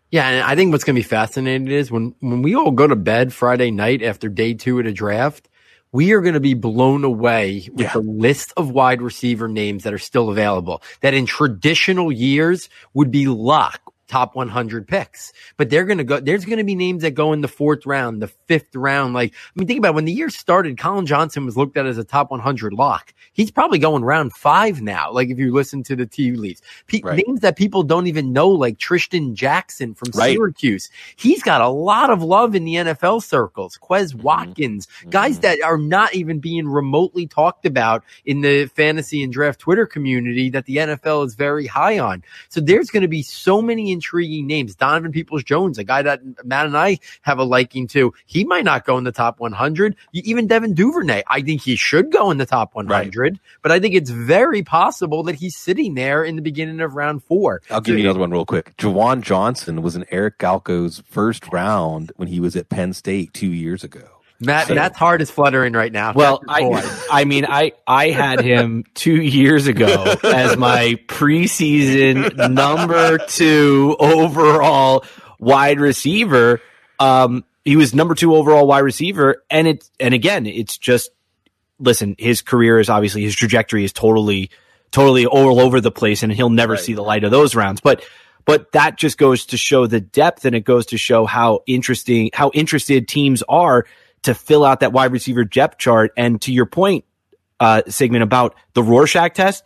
[0.10, 2.88] Yeah, and I think what's going to be fascinating is when when we all go
[2.88, 5.50] to bed Friday night after day two of the draft,
[5.92, 7.94] we are going to be blown away with Yeah.
[7.94, 10.82] the list of wide receiver names that are still available.
[11.02, 16.20] That in traditional years would be lock top 100 picks, but they're going to go.
[16.20, 19.14] There's going to be names that go in the fourth round, the fifth round.
[19.14, 19.96] Like I mean, think about it.
[19.96, 20.78] when the year started.
[20.78, 23.14] Collin Johnson was looked at as a top 100 lock.
[23.34, 25.12] He's probably going round five now.
[25.12, 27.24] Like if you listen to the tea leaves, Pe- Right.
[27.28, 30.34] names that people don't even know, like Trishton Jackson from Right.
[30.36, 30.90] Syracuse.
[31.16, 33.78] He's got a lot of love in the NFL circles.
[33.82, 34.22] Quez Mm-hmm.
[34.24, 39.60] Watkins, guys that are not even being remotely talked about in the fantasy and draft
[39.60, 42.24] Twitter community that the NFL is very high on.
[42.50, 44.76] So there's going to be so many intriguing names.
[44.76, 48.14] Donovan Peoples Jones, a guy that Matt and I have a liking to.
[48.26, 49.96] He might not go in the top 100.
[50.14, 53.96] Even Devin Duvernay, I think he should go in the top 100, but I think
[53.96, 57.62] it's very possible that he's sitting there in the beginning of round four.
[57.70, 58.76] I'll give you another one real quick.
[58.78, 63.52] Juwan Johnson was in Eric Galko's first round when he was at Penn State two
[63.52, 64.17] years ago.
[64.40, 66.14] Matt, Matt's heart is fluttering right now.
[66.14, 66.78] Well, That's your boy.
[66.78, 73.96] I, I mean, I, I had him two years ago as my preseason number two
[74.00, 75.06] overall
[75.40, 76.62] wide receiver.
[77.00, 81.10] Um, he was number two overall wide receiver, and it, and again, it's just
[81.80, 82.16] listen.
[82.18, 84.52] His career is obviously his trajectory is totally,
[84.92, 87.82] totally all over the place, and he'll never see the light of those rounds.
[87.82, 88.06] But,
[88.46, 92.30] but that just goes to show the depth, and it goes to show how interesting,
[92.34, 93.86] how interested teams are
[94.28, 96.12] to fill out that wide receiver depth chart.
[96.16, 97.06] And to your point,
[97.60, 99.64] uh, segment about the Rorschach test,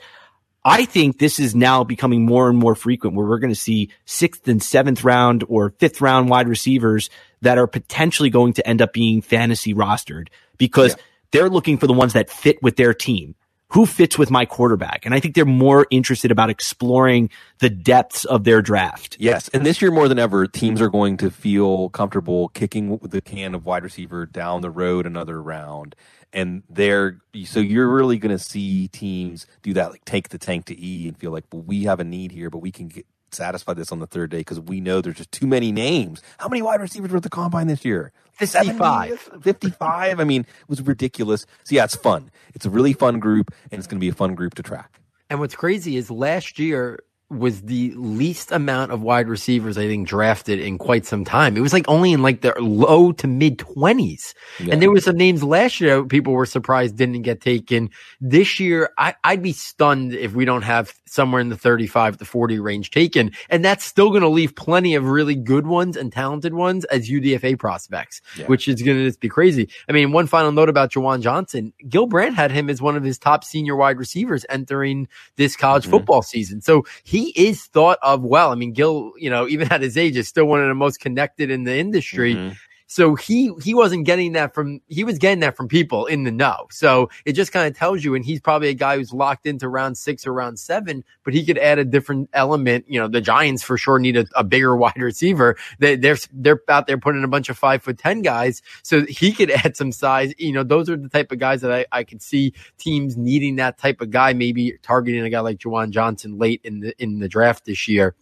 [0.63, 3.89] I think this is now becoming more and more frequent where we're going to see
[4.05, 7.09] sixth and seventh round or fifth round wide receivers
[7.41, 10.95] that are potentially going to end up being fantasy rostered because
[11.31, 13.33] they're looking for the ones that fit with their team.
[13.71, 15.05] Who fits with my quarterback?
[15.05, 19.15] And I think they're more interested about exploring the depths of their draft.
[19.19, 23.21] Yes, and this year more than ever, teams are going to feel comfortable kicking the
[23.21, 25.95] can of wide receiver down the road another round,
[26.33, 30.65] and they're so you're really going to see teams do that, like take the tank
[30.65, 33.05] to E and feel like, well, we have a need here, but we can get
[33.33, 36.21] satisfy this on the third day because we know there's just too many names.
[36.37, 38.11] How many wide receivers were at the combine this year?
[38.33, 39.29] 55.
[39.41, 40.19] 55.
[40.19, 41.45] I mean, it was ridiculous.
[41.63, 42.31] So yeah, it's fun.
[42.53, 44.99] It's a really fun group, and it's going to be a fun group to track.
[45.29, 46.99] And what's crazy is last year
[47.31, 51.55] was the least amount of wide receivers I think drafted in quite some time.
[51.55, 54.33] It was like only in like the low to mid twenties.
[54.59, 54.73] Yeah.
[54.73, 57.89] And there were some names last year people were surprised didn't get taken.
[58.19, 62.25] This year, I, I'd be stunned if we don't have somewhere in the 35 to
[62.25, 63.31] 40 range taken.
[63.49, 67.09] And that's still going to leave plenty of really good ones and talented ones as
[67.09, 68.45] UDFA prospects, Yeah.
[68.47, 69.69] which is going to just be crazy.
[69.89, 71.73] I mean, one final note about Juwan Johnson.
[71.87, 75.07] Gil Brandt had him as one of his top senior wide receivers entering
[75.37, 75.91] this college Mhm.
[75.91, 76.61] football season.
[76.61, 78.51] So he is thought of well.
[78.51, 80.99] I mean, Gil, you know, even at his age, is still one of the most
[80.99, 82.35] connected in the industry.
[82.35, 82.55] Mhm.
[82.91, 86.31] So he he wasn't getting that from he was getting that from people in the
[86.31, 86.67] know.
[86.71, 89.69] So it just kind of tells you, and he's probably a guy who's locked into
[89.69, 92.83] round six or round seven, but he could add a different element.
[92.89, 95.55] You know, the Giants for sure need a, a bigger wide receiver.
[95.79, 99.31] They, they're they're out there putting a bunch of five foot ten guys, so he
[99.31, 100.33] could add some size.
[100.37, 103.55] You know, those are the type of guys that I, I could see teams needing
[103.55, 107.19] that type of guy, maybe targeting a guy like Juwan Johnson late in the in
[107.19, 108.15] the draft this year.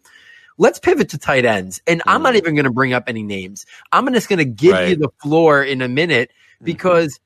[0.59, 1.81] Let's pivot to tight ends.
[1.87, 3.65] And I'm not even going to bring up any names.
[3.91, 6.31] I'm just going to give you the floor in a minute
[6.61, 7.19] because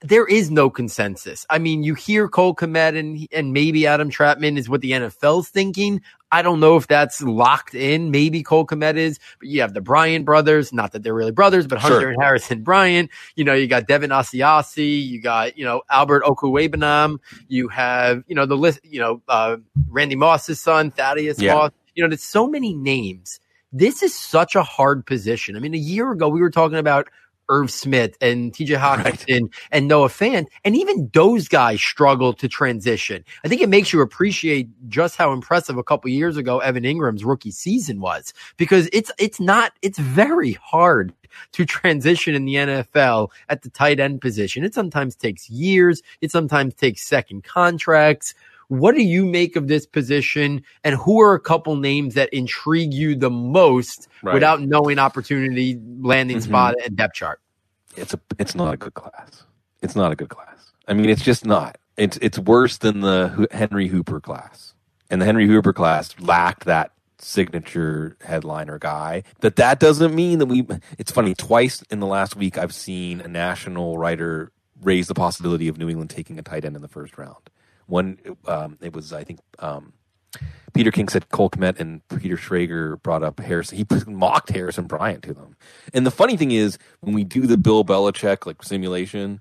[0.00, 1.44] there is no consensus.
[1.50, 5.48] I mean, you hear Cole Kmet and and maybe Adam Trautman is what the NFL's
[5.50, 6.00] thinking.
[6.32, 8.10] I don't know if that's locked in.
[8.10, 10.72] Maybe Cole Kmet is, but you have the Bryant brothers.
[10.72, 12.08] Not that they're really brothers, but Hunter Sure.
[12.10, 13.10] and Harrison Bryant.
[13.36, 15.06] You know, you got Devin Asiasi.
[15.06, 17.18] You got you know Albert Okwuegbunam.
[17.48, 18.80] You have you know the list.
[18.82, 21.54] You know uh, Randy Moss's son Thaddeus Yeah.
[21.54, 21.70] Moss.
[21.96, 23.40] You know, there's so many names.
[23.72, 25.56] This is such a hard position.
[25.56, 27.08] I mean, a year ago we were talking about
[27.48, 33.24] Irv Smith and TJ Hockenson and Noah Fant, and even those guys struggle to transition.
[33.44, 37.24] I think it makes you appreciate just how impressive a couple years ago Evan Engram's
[37.24, 41.12] rookie season was because it's it's not it's very hard
[41.52, 44.64] to transition in the NFL at the tight end position.
[44.64, 46.02] It sometimes takes years.
[46.20, 48.34] It sometimes takes second contracts.
[48.68, 52.92] What do you make of this position, and who are a couple names that intrigue
[52.92, 54.34] you the most Right.
[54.34, 56.42] without knowing opportunity, landing Mhm.
[56.42, 57.40] spot, and depth chart?
[57.96, 59.44] it's a it's not a good class.
[59.82, 60.72] It's not a good class.
[60.88, 61.78] I mean, it's just not.
[61.96, 64.74] It's it's worse than the Henry Hooper class.
[65.10, 69.22] And the Henry Hooper class lacked that signature headliner guy.
[69.40, 70.66] That that doesn't mean that we.
[70.98, 71.34] It's funny.
[71.34, 74.50] Twice in the last week, I've seen a national writer
[74.82, 77.36] raise the possibility of New England taking a tight end in the first round.
[77.86, 79.92] One, um, it was I think um,
[80.74, 83.78] Peter King said Cole Kmet and Peter Schrager brought up Harrison.
[83.78, 85.56] He mocked Harrison Bryant to them.
[85.94, 89.40] And the funny thing is, when we do the Bill Belichick like simulation,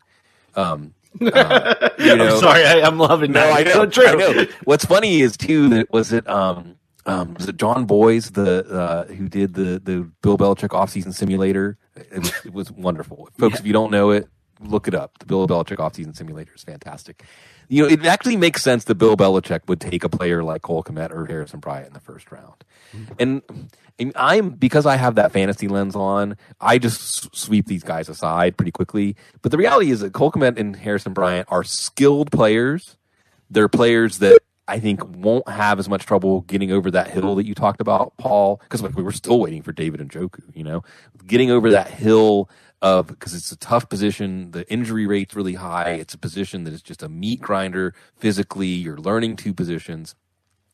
[0.56, 3.60] um, uh, you know, I'm sorry, I, I'm loving no, that.
[3.60, 4.08] I know, so true.
[4.08, 4.46] I know.
[4.64, 6.76] What's funny is too that was it um
[7.06, 11.78] um was it Jon Bois the uh who did the the Bill Belichick offseason simulator?
[11.96, 13.60] It was, it was wonderful, folks.
[13.60, 14.28] If you don't know it,
[14.60, 15.18] look it up.
[15.20, 17.24] The Bill Belichick offseason simulator is fantastic.
[17.68, 20.84] You know, it actually makes sense that Bill Belichick would take a player like Cole
[20.84, 22.64] Kmet or Harrison Bryant in the first round.
[23.20, 23.42] And
[23.98, 28.58] and I'm because I have that fantasy lens on, I just sweep these guys aside
[28.58, 29.16] pretty quickly.
[29.42, 32.98] But the reality is that Cole Kmet and Harrison Bryant are skilled players.
[33.50, 37.46] They're players that I think won't have as much trouble getting over that hill that
[37.46, 38.60] you talked about, Paul.
[38.64, 40.84] Because like we were still waiting for David Njoku, you know,
[41.26, 42.50] getting over that hill
[42.82, 44.52] of because it's a tough position.
[44.52, 45.92] The injury rate's really high.
[45.92, 48.68] It's a position that is just a meat grinder physically.
[48.68, 50.16] You're learning two positions.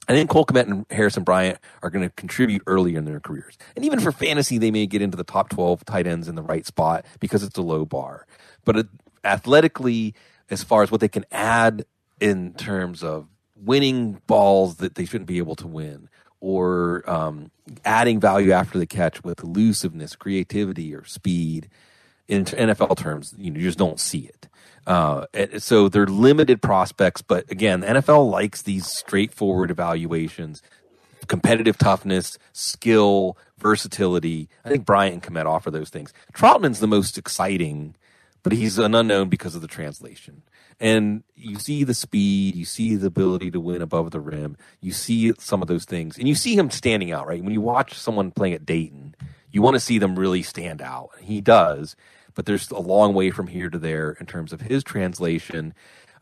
[0.08, 3.58] I think Cole Kmet and Harrison Bryant are going to contribute earlier in their careers.
[3.76, 6.42] And even for fantasy, they may get into the top 12 tight ends in the
[6.42, 8.26] right spot because it's a low bar.
[8.66, 8.88] But it,
[9.24, 10.16] athletically,
[10.50, 11.86] as far as what they can add
[12.20, 17.52] in terms of winning balls that they shouldn't be able to win or um,
[17.86, 21.70] adding value after the catch with elusiveness, creativity, or speed,
[22.32, 24.48] in NFL terms, you, know, you just don't see it.
[24.88, 25.26] Uh,
[25.60, 30.64] so they're limited prospects, but again, NFL likes these straightforward evaluations,
[31.28, 34.48] competitive toughness, skill, versatility.
[34.64, 36.14] I think Bryant and Kmet offer those things.
[36.34, 37.96] Trautman's the most exciting,
[38.44, 40.42] but he's an unknown because of the translation.
[40.80, 44.94] And you see the speed, you see the ability to win above the rim, you
[44.94, 47.44] see some of those things, and you see him standing out, right?
[47.44, 49.16] When you watch someone playing at Dayton,
[49.52, 51.10] you want to see them really stand out.
[51.20, 51.96] He does,
[52.36, 55.74] but there's a long way from here to there in terms of his translation.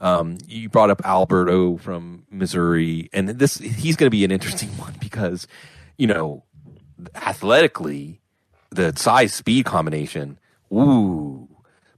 [0.02, 4.70] Um, you brought up Alberto from Missouri, and this he's going to be an interesting
[4.78, 5.48] one because,
[5.98, 6.44] you know,
[7.16, 8.22] athletically,
[8.70, 10.40] the size speed combination,
[10.72, 11.48] ooh.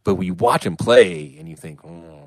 [0.04, 2.22] But we watch him play, and you think, mm,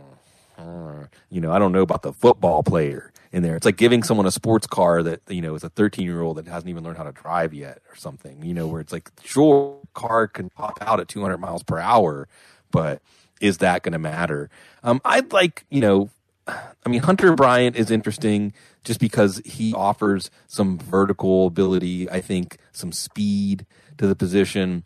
[0.56, 3.56] uh, you know, I don't know about the football player in there.
[3.56, 6.38] It's like giving someone a sports car that you know is a 13 year old
[6.38, 8.42] that hasn't even learned how to drive yet, or something.
[8.44, 12.28] You know, where it's like, sure, car can pop out at 200 miles per hour,
[12.70, 13.02] but
[13.40, 14.50] is that going to matter?
[14.84, 16.10] Um, I'd like, you know,
[16.46, 18.52] I mean, Hunter Bryant is interesting
[18.84, 22.08] just because he offers some vertical ability.
[22.08, 23.66] I think some speed
[23.98, 24.84] to the position.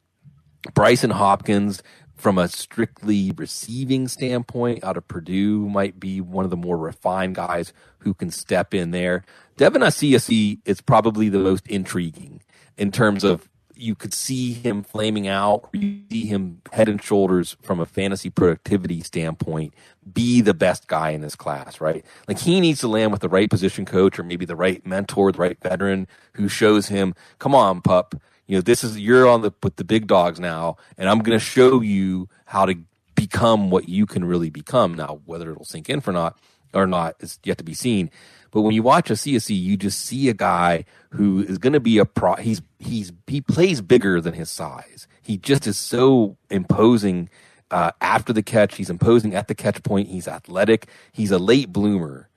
[0.74, 1.82] Bryson Hopkins,
[2.18, 7.36] from a strictly receiving standpoint, out of Purdue, might be one of the more refined
[7.36, 9.24] guys who can step in there.
[9.56, 12.42] Devin Asiasi is probably the most intriguing
[12.76, 13.48] in terms of
[13.78, 15.68] you could see him flaming out.
[15.72, 19.72] You see him head and shoulders from a fantasy productivity standpoint
[20.12, 22.04] be the best guy in this class, right?
[22.26, 25.30] Like he needs to land with the right position coach or maybe the right mentor,
[25.30, 28.16] the right veteran who shows him, come on, pup.
[28.49, 31.38] You know, this is you're on the with the big dogs now, and I'm going
[31.38, 32.76] to show you how to
[33.14, 34.94] become what you can really become.
[34.94, 36.38] Now, whether it'll sink in for not
[36.74, 38.11] or not is yet to be seen.
[38.51, 41.99] But when you watch Asiasi, you just see a guy who is going to be
[41.99, 42.34] a pro.
[42.36, 45.07] He's he's he plays bigger than his size.
[45.22, 47.28] He just is so imposing
[47.70, 48.76] uh, after the catch.
[48.76, 50.09] He's imposing at the catch point.
[50.09, 50.88] He's athletic.
[51.12, 52.30] He's a late bloomer.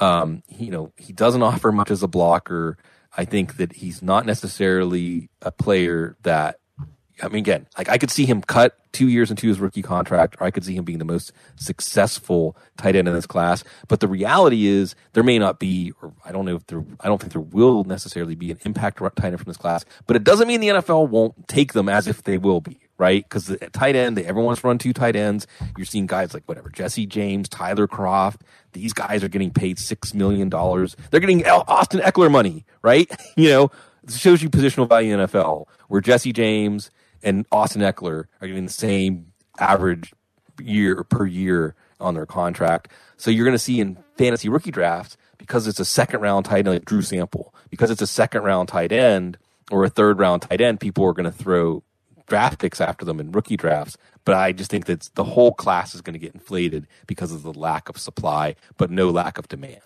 [0.00, 2.78] Um, he, you know, he doesn't offer much as a blocker.
[3.16, 6.60] I think that he's not necessarily a player that
[7.22, 10.36] I mean, again, like I could see him cut two years into his rookie contract,
[10.40, 13.64] or I could see him being the most successful tight end in this class.
[13.88, 17.08] But the reality is, there may not be, or I don't know if there, I
[17.08, 19.84] don't think there will necessarily be an impact tight end from this class.
[20.06, 23.24] But it doesn't mean the NFL won't take them as if they will be, right?
[23.24, 25.46] Because tight end, they, everyone wants to run two tight ends.
[25.76, 28.40] You're seeing guys like whatever Jesse James, Tyler Kroft.
[28.72, 30.96] These guys are getting paid six million dollars.
[31.10, 33.10] They're getting Austin Ekeler money, right?
[33.36, 33.70] you know,
[34.02, 36.90] it shows you positional value in NFL, where Jesse James
[37.22, 40.12] and Austin Ekeler are getting the same average
[40.60, 42.88] year per year on their contract.
[43.16, 46.58] So you're going to see in fantasy rookie drafts because it's a second round tight
[46.58, 49.38] end like Drew Sample, because it's a second round tight end
[49.70, 51.82] or a third round tight end, people are going to throw
[52.28, 53.96] draft picks after them in rookie drafts.
[54.24, 57.42] But I just think that the whole class is going to get inflated because of
[57.42, 59.80] the lack of supply, but no lack of demand.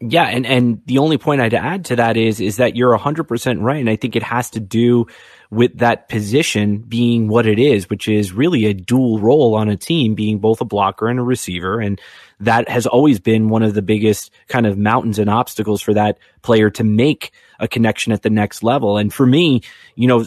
[0.00, 3.62] Yeah, and and the only point I'd add to that is is that you're 100%
[3.62, 5.06] right and I think it has to do
[5.54, 9.76] with that position being what it is, which is really a dual role on a
[9.76, 12.00] team being both a blocker and a receiver and
[12.40, 16.18] that has always been one of the biggest kind of mountains and obstacles for that
[16.42, 18.98] player to make a connection at the next level.
[18.98, 19.62] And for me,
[19.94, 20.26] you know,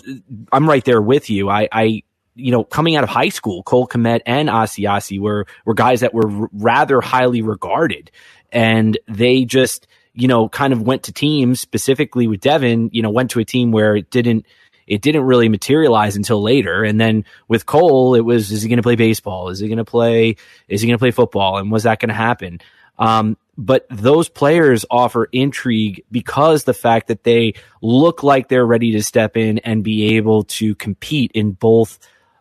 [0.51, 1.49] I'm right there with you.
[1.49, 2.03] I, I
[2.35, 6.13] you know, coming out of high school, Cole Kmet and Asiasi were were guys that
[6.13, 8.11] were r- rather highly regarded,
[8.51, 12.91] and they just you know kind of went to teams specifically with Devin.
[12.93, 14.45] You know, went to a team where it didn't
[14.87, 16.83] it didn't really materialize until later.
[16.83, 19.49] And then with Cole, it was is he going to play baseball?
[19.49, 20.37] Is he going to play?
[20.67, 21.57] Is he going to play football?
[21.57, 22.61] And was that going to happen?
[22.97, 28.91] Um, but those players offer intrigue because the fact that they look like they're ready
[28.93, 31.99] to step in and be able to compete in both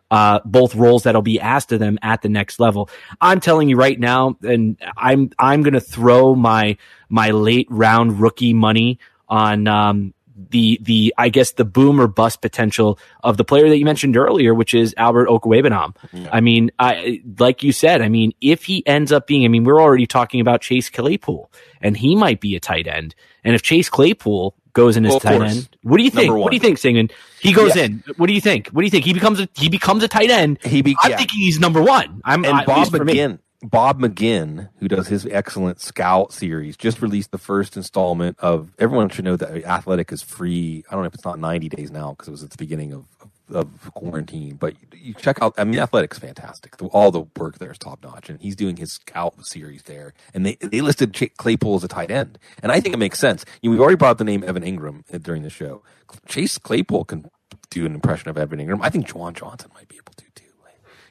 [0.09, 2.89] uh, both roles that'll be asked of them at the next level.
[3.19, 6.77] I'm telling you right now, and I'm I'm going to throw my
[7.09, 12.41] my late round rookie money on um, the the I guess the boom or bust
[12.41, 15.95] potential of the player that you mentioned earlier, which is Albert Okwuegbunam.
[16.13, 16.29] Yeah.
[16.31, 19.63] I mean, I like you said, I mean, if he ends up being, I mean,
[19.63, 23.15] we're already talking about Chase Claypool, and he might be a tight end.
[23.43, 26.33] And if Chase Claypool goes in as well, tight end, what do you think?
[26.33, 27.09] What do you think, Singman?
[27.39, 27.85] He goes yeah.
[27.85, 28.03] in.
[28.17, 28.67] What do you think?
[28.69, 29.05] What do you think?
[29.05, 30.59] He becomes a he becomes a tight end.
[30.63, 31.17] He be, I'm yeah.
[31.17, 32.21] thinking he's number one.
[32.23, 33.39] I'm and Bob McGinn.
[33.63, 38.71] Bob McGinn, who does his excellent Scout series, just released the first installment of.
[38.77, 40.83] Everyone should know that Athletic is free.
[40.89, 42.93] I don't know if it's not 90 days now because it was at the beginning
[42.93, 43.05] of,
[43.49, 44.57] of, quarantine.
[44.57, 45.55] But you check out.
[45.57, 46.75] I mean, Athletic's fantastic.
[46.93, 50.13] All the work there is top notch, and he's doing his Scout series there.
[50.35, 53.43] And they they listed Claypool as a tight end, and I think it makes sense.
[53.61, 55.81] You know, we've already brought the name Evan Engram during the show.
[56.27, 57.31] Chase Claypool can
[57.71, 58.79] do an impression of Evan Engram.
[58.83, 60.43] I think Juwan Johnson might be able to too.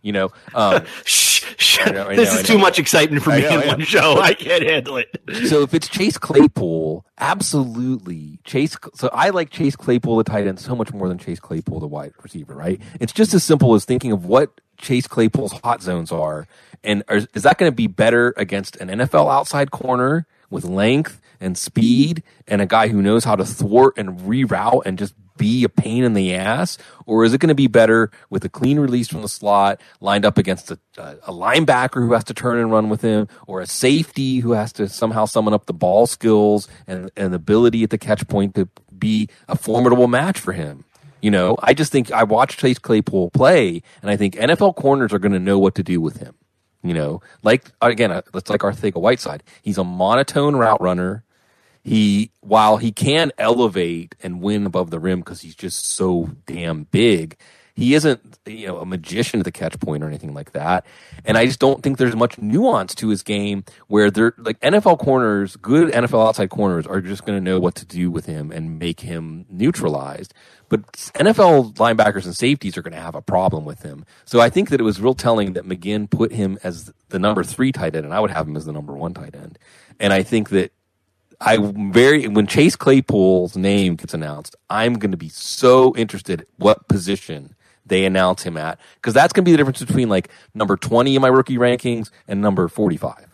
[0.02, 0.30] You know.
[0.54, 0.84] Um,
[1.80, 4.18] I know, I this is too much excitement for me know, in one show.
[4.18, 5.20] I can't handle it.
[5.46, 8.76] So if it's Chase Claypool, absolutely Chase.
[8.94, 11.86] So I like Chase Claypool, the tight end, so much more than Chase Claypool, the
[11.86, 12.54] wide receiver.
[12.54, 12.80] Right?
[13.00, 16.46] It's just as simple as thinking of what Chase Claypool's hot zones are,
[16.84, 21.20] and are, is that going to be better against an NFL outside corner with length
[21.40, 25.64] and speed, and a guy who knows how to thwart and reroute and just be
[25.64, 28.78] a pain in the ass, or is it going to be better with a clean
[28.78, 32.70] release from the slot lined up against a, a, linebacker who has to turn and
[32.70, 36.68] run with him, or a safety who has to somehow summon up the ball skills
[36.86, 40.84] and and ability at the catch point to be a formidable match for him?
[41.20, 45.12] You know, I just think I watched Chase Claypool play, and I think NFL corners
[45.12, 46.34] are going to know what to do with him.
[46.82, 49.42] You know, like again, uh, it's like Arcega-Whiteside.
[49.62, 51.24] He's a monotone route runner
[51.86, 56.82] he while he can elevate and win above the rim because he's just so damn
[56.84, 57.36] big
[57.76, 60.84] he isn't you know a magician at the catch point or anything like that.
[61.24, 64.98] And i just don't think there's much nuance to his game where they're like nfl
[64.98, 68.50] corners good nfl outside corners are just going to know what to do with him
[68.50, 70.34] and make him neutralized.
[70.68, 74.06] But nfl linebackers and safeties are going to have a problem with him.
[74.24, 77.44] So i think that it was real telling that mcginn put him as the number
[77.44, 79.58] three tight end and i would have him as the number one tight end.
[80.00, 80.72] And i think that
[81.40, 86.88] I very when Chase Claypool's name gets announced, I'm going to be so interested what
[86.88, 90.76] position they announce him at because that's going to be the difference between like number
[90.76, 93.25] 20 in my rookie rankings and number 45.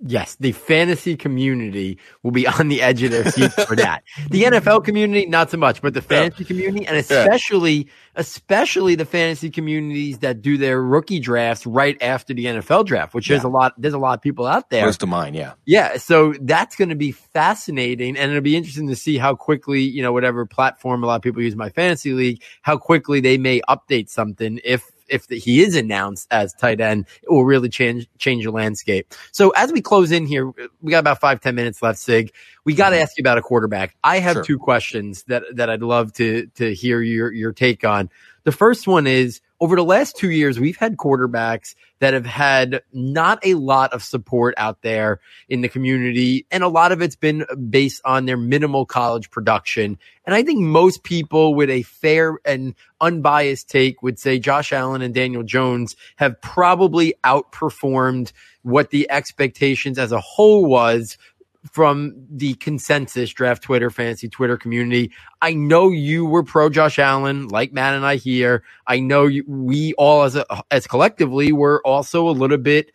[0.00, 4.04] Yes, the fantasy community will be on the edge of their seats for that.
[4.28, 6.48] The NFL community, not so much, but the fantasy yeah.
[6.48, 7.92] community, and especially, yeah.
[8.16, 13.30] especially the fantasy communities that do their rookie drafts right after the NFL draft, which
[13.30, 13.36] yeah.
[13.36, 14.84] there's a lot, there's a lot of people out there.
[14.84, 15.54] Most of mine, yeah.
[15.64, 15.96] Yeah.
[15.96, 18.18] So that's going to be fascinating.
[18.18, 21.22] And it'll be interesting to see how quickly, you know, whatever platform a lot of
[21.22, 25.62] people use my fantasy league, how quickly they may update something if if the, he
[25.62, 29.12] is announced as tight end, it will really change change the landscape.
[29.32, 30.52] So as we close in here,
[30.82, 31.98] we got about five ten minutes left.
[31.98, 32.32] Sig,
[32.64, 33.02] we got to mm-hmm.
[33.02, 33.96] ask you about a quarterback.
[34.04, 34.44] I have Sure.
[34.44, 38.10] two questions that that I'd love to to hear your your take on.
[38.44, 42.82] The first one is over the last two years, we've had quarterbacks that have had
[42.92, 47.16] not a lot of support out there in the community, and a lot of it's
[47.16, 49.98] been based on their minimal college production.
[50.26, 55.00] And I think most people with a fair and unbiased take would say Josh Allen
[55.00, 58.32] and Daniel Jones have probably outperformed
[58.62, 61.16] what the expectations as a whole was
[61.72, 65.12] from the consensus draft Twitter, fantasy Twitter community.
[65.42, 68.62] I know you were pro Josh Allen, like Matt and I here.
[68.86, 72.92] I know you, we all as a, as collectively were also a little bit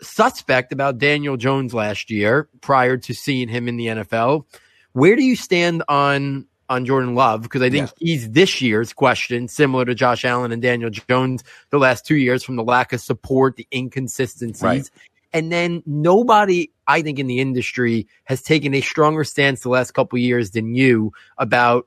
[0.00, 4.44] suspect about Daniel Jones last year prior to seeing him in the NFL.
[4.92, 7.42] Where do you stand on on Jordan Love?
[7.42, 11.78] Because I think he's this year's question, similar to Josh Allen and Daniel Jones the
[11.78, 14.62] last two years from the lack of support, the inconsistencies.
[14.62, 14.90] Right.
[15.32, 19.92] And then nobody, I think, in the industry has taken a stronger stance the last
[19.92, 21.86] couple years than you about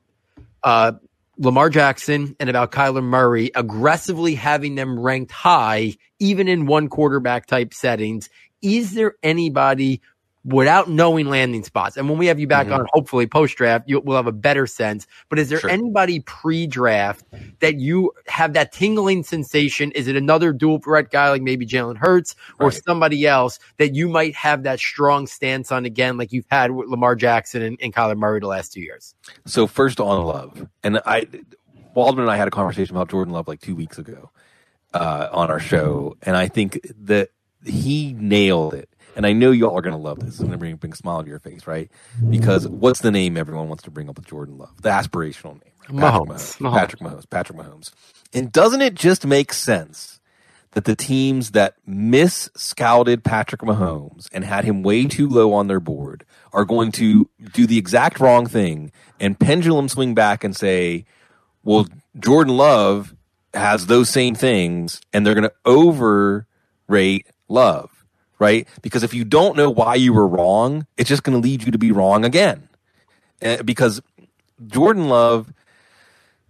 [0.62, 0.92] uh,
[1.38, 7.46] Lamar Jackson and about Kyler Murray aggressively having them ranked high, even in one quarterback
[7.46, 8.28] type settings.
[8.60, 10.02] Is there anybody
[10.44, 11.96] without knowing landing spots?
[11.96, 12.80] And when we have you back Mhm.
[12.80, 15.06] on, hopefully post draft, you will have a better sense.
[15.28, 15.70] But is there Sure.
[15.70, 17.24] anybody pre draft
[17.60, 19.92] that you have that tingling sensation?
[19.92, 22.82] Is it another dual threat guy like maybe Jalen Hurts or Right.
[22.84, 26.88] somebody else that you might have that strong stance on again, like you've had with
[26.88, 29.14] Lamar Jackson and, and Kyler Murray the last two years?
[29.46, 31.26] So first on Love, and I,
[31.94, 34.30] Waldman and I had a conversation about Jordan Love like two weeks ago
[34.94, 37.28] uh, on our show, and I think that
[37.64, 38.88] he nailed it.
[39.14, 40.30] And I know y'all are going to love this.
[40.30, 41.90] It's going to bring, bring a smile to your face, right?
[42.30, 44.80] Because what's the name everyone wants to bring up with Jordan Love?
[44.80, 46.00] The aspirational name, right?
[46.00, 46.58] Patrick Mahomes.
[46.58, 46.78] Mahomes.
[46.78, 47.30] Patrick Mahomes.
[47.30, 47.90] Patrick Mahomes.
[48.32, 50.20] And doesn't it just make sense
[50.72, 55.68] that the teams that miss scouted Patrick Mahomes and had him way too low on
[55.68, 58.90] their board are going to do the exact wrong thing
[59.20, 61.04] and pendulum swing back and say,
[61.62, 61.86] well,
[62.18, 63.14] Jordan Love
[63.54, 68.01] has those same things and they're going to overrate Love,
[68.42, 68.66] right?
[68.82, 71.70] Because if you don't know why you were wrong, it's just going to lead you
[71.70, 72.68] to be wrong again.
[73.40, 74.02] Uh, because
[74.66, 75.52] Jordan Love,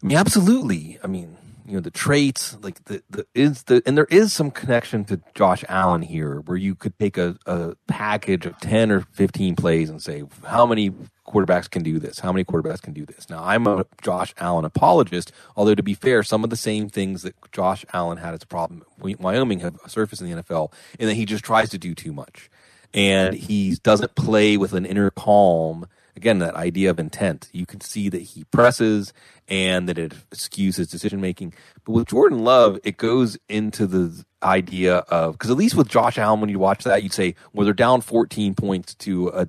[0.03, 0.99] I mean, absolutely.
[1.05, 1.37] I mean,
[1.67, 5.21] you know, the traits, like the, the is the, and there is some connection to
[5.35, 9.89] Josh Allen here where you could take a, a package of 10 or 15 plays
[9.89, 10.91] and say, how many
[11.27, 12.19] quarterbacks can do this?
[12.19, 13.31] How many quarterbacks can do this?
[13.31, 17.23] Now, I'm a Josh Allen apologist, although to be fair, some of the same things
[17.23, 21.15] that Josh Allen had as a problem, Wyoming have surfaced in the NFL, and that
[21.15, 22.51] he just tries to do too much.
[22.95, 25.87] And he doesn't play with an inner calm
[26.23, 27.49] again that idea of intent.
[27.53, 29.13] You can see that he presses
[29.49, 31.53] and that it skews his decision making
[31.85, 36.17] but with jordan love it goes into the idea of because at least with josh
[36.17, 39.49] allen when you watch that you'd say well they're down 14 points to a,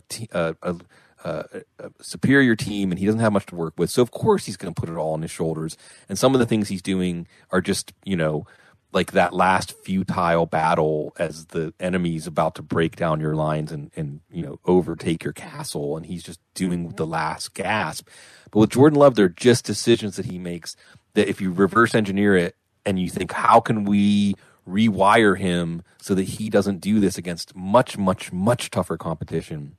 [2.02, 3.90] superior team and he doesn't have much to work with.
[3.90, 5.78] So of course he's going to put it all on his shoulders.
[6.10, 8.46] And some of the things he's doing are just you know
[8.94, 13.92] like that last futile battle as the enemy's about to break down your lines and,
[13.96, 18.08] and you know overtake your castle and he's just doing the last gasp
[18.52, 20.76] but with jordan love they're just decisions that he makes
[21.16, 24.36] that if you reverse engineer it and you think how can we
[24.68, 29.76] rewire him so that he doesn't do this against much much much tougher competition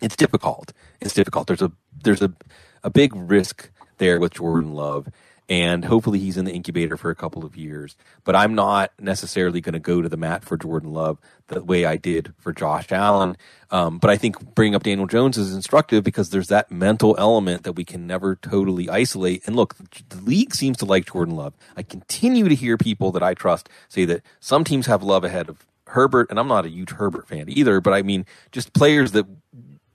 [0.00, 0.72] it's difficult.
[1.00, 1.46] It's difficult.
[1.46, 1.72] There's a
[2.02, 2.32] there's a
[2.82, 5.08] a big risk there with Jordan Love,
[5.48, 7.96] and hopefully he's in the incubator for a couple of years.
[8.24, 11.18] But I'm not necessarily going to go to the mat for Jordan Love
[11.48, 13.36] the way I did for Josh Allen.
[13.70, 17.64] Um, but I think bringing up Daniel Jones is instructive because there's that mental element
[17.64, 19.46] that we can never totally isolate.
[19.46, 19.76] And look,
[20.08, 21.54] the league seems to like Jordan Love.
[21.76, 25.48] I continue to hear people that I trust say that some teams have Love ahead
[25.48, 27.80] of Herbert, and I'm not a huge Herbert fan either.
[27.80, 29.26] But I mean, just players that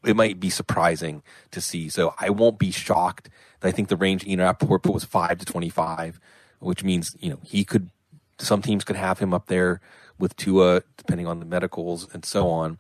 [0.06, 1.89] it might be surprising to see.
[1.89, 3.30] So I won't be shocked.
[3.62, 6.20] I think the range Ian Rapoport put was five to twenty-five,
[6.60, 7.89] which means you know he could.
[8.38, 9.82] Some teams could have him up there
[10.18, 12.78] with Tua, depending on the medicals and so on.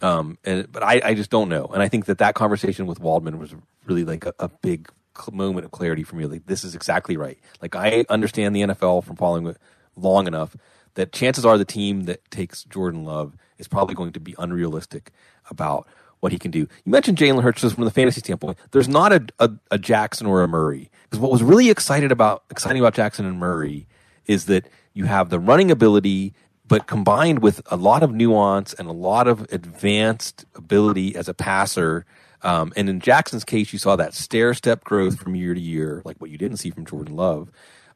[0.00, 1.66] Um, and but I, I just don't know.
[1.66, 3.54] And I think that that conversation with Waldman was
[3.86, 4.90] really like a, a big
[5.30, 6.26] moment of clarity for me.
[6.26, 7.38] Like this is exactly right.
[7.60, 9.58] Like I understand the NFL from following it
[9.96, 10.56] long enough
[10.94, 15.12] that chances are the team that takes Jordan Love is probably going to be unrealistic
[15.50, 15.86] about
[16.22, 16.60] what he can do.
[16.60, 18.56] You mentioned Jalen Hurts just from the fantasy standpoint.
[18.70, 22.44] There's not a, a, a Jackson or a Murray because what was really excited about
[22.48, 23.88] exciting about Jackson and Murray
[24.26, 26.32] is that you have the running ability,
[26.64, 31.34] but combined with a lot of nuance and a lot of advanced ability as a
[31.34, 32.06] passer.
[32.42, 36.02] Um, and in Jackson's case, you saw that stair step growth from year to year,
[36.04, 37.50] like what you didn't see from Jordan Love.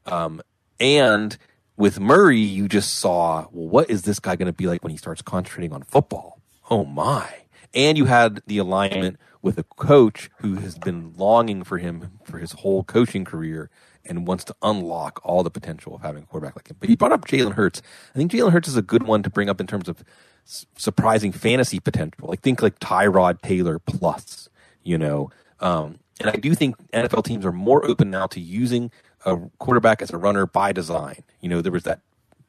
[0.04, 0.42] Um,
[0.80, 1.38] and
[1.76, 4.90] with Murray, you just saw, well, what is this guy going to be like when
[4.90, 6.40] he starts concentrating on football?
[6.68, 7.28] Oh my.
[7.74, 12.38] And you had the alignment with a coach who has been longing for him for
[12.38, 13.70] his whole coaching career
[14.04, 16.76] and wants to unlock all the potential of having a quarterback like him.
[16.78, 17.82] But he brought up Jalen Hurts.
[18.14, 20.04] I think Jalen Hurts is a good one to bring up in terms of
[20.44, 22.30] surprising fantasy potential.
[22.32, 24.48] I think like Tyrod Taylor plus,
[24.82, 25.30] you know.
[25.60, 28.90] Um, and I do think NFL teams are more open now to using
[29.24, 31.24] a quarterback as a runner by design.
[31.40, 32.00] You know, there was that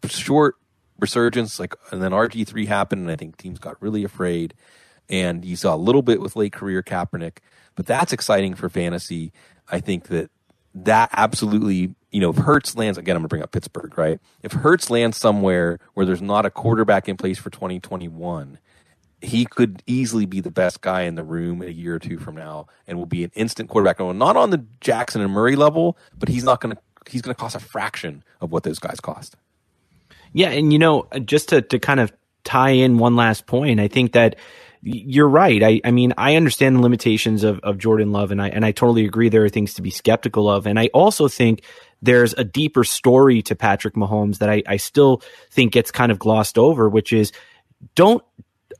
[0.06, 0.56] short
[1.00, 4.54] resurgence, like, and then RG three happened, and I think teams got really afraid.
[5.10, 7.38] And you saw a little bit with late career Kaepernick,
[7.76, 9.32] but that's exciting for fantasy.
[9.70, 10.30] I think that
[10.76, 14.20] that absolutely, you know, if Hurts lands again, I'm gonna bring up Pittsburgh, right?
[14.44, 18.60] If Hurts lands somewhere where there's not a quarterback in place for 2021,
[19.22, 22.36] he could easily be the best guy in the room a year or two from
[22.36, 24.00] now and will be an instant quarterback.
[24.00, 26.78] Not on the Jackson and Murray level, but he's not to
[27.10, 29.36] he's to cost a fraction of what those guys cost.
[30.34, 32.12] Yeah, and you know, just to to kind of
[32.44, 34.36] tie in one last point, I think that
[34.82, 35.62] you're right.
[35.64, 38.72] I, I mean, I understand the limitations of, of Jordan Love, and I and I
[38.72, 40.68] totally agree there are things to be skeptical of.
[40.68, 41.64] And I also think
[42.02, 45.22] there's a deeper story to Patrick Mahomes that I, I still
[45.52, 47.32] think gets kind of glossed over, which is
[47.96, 48.24] don't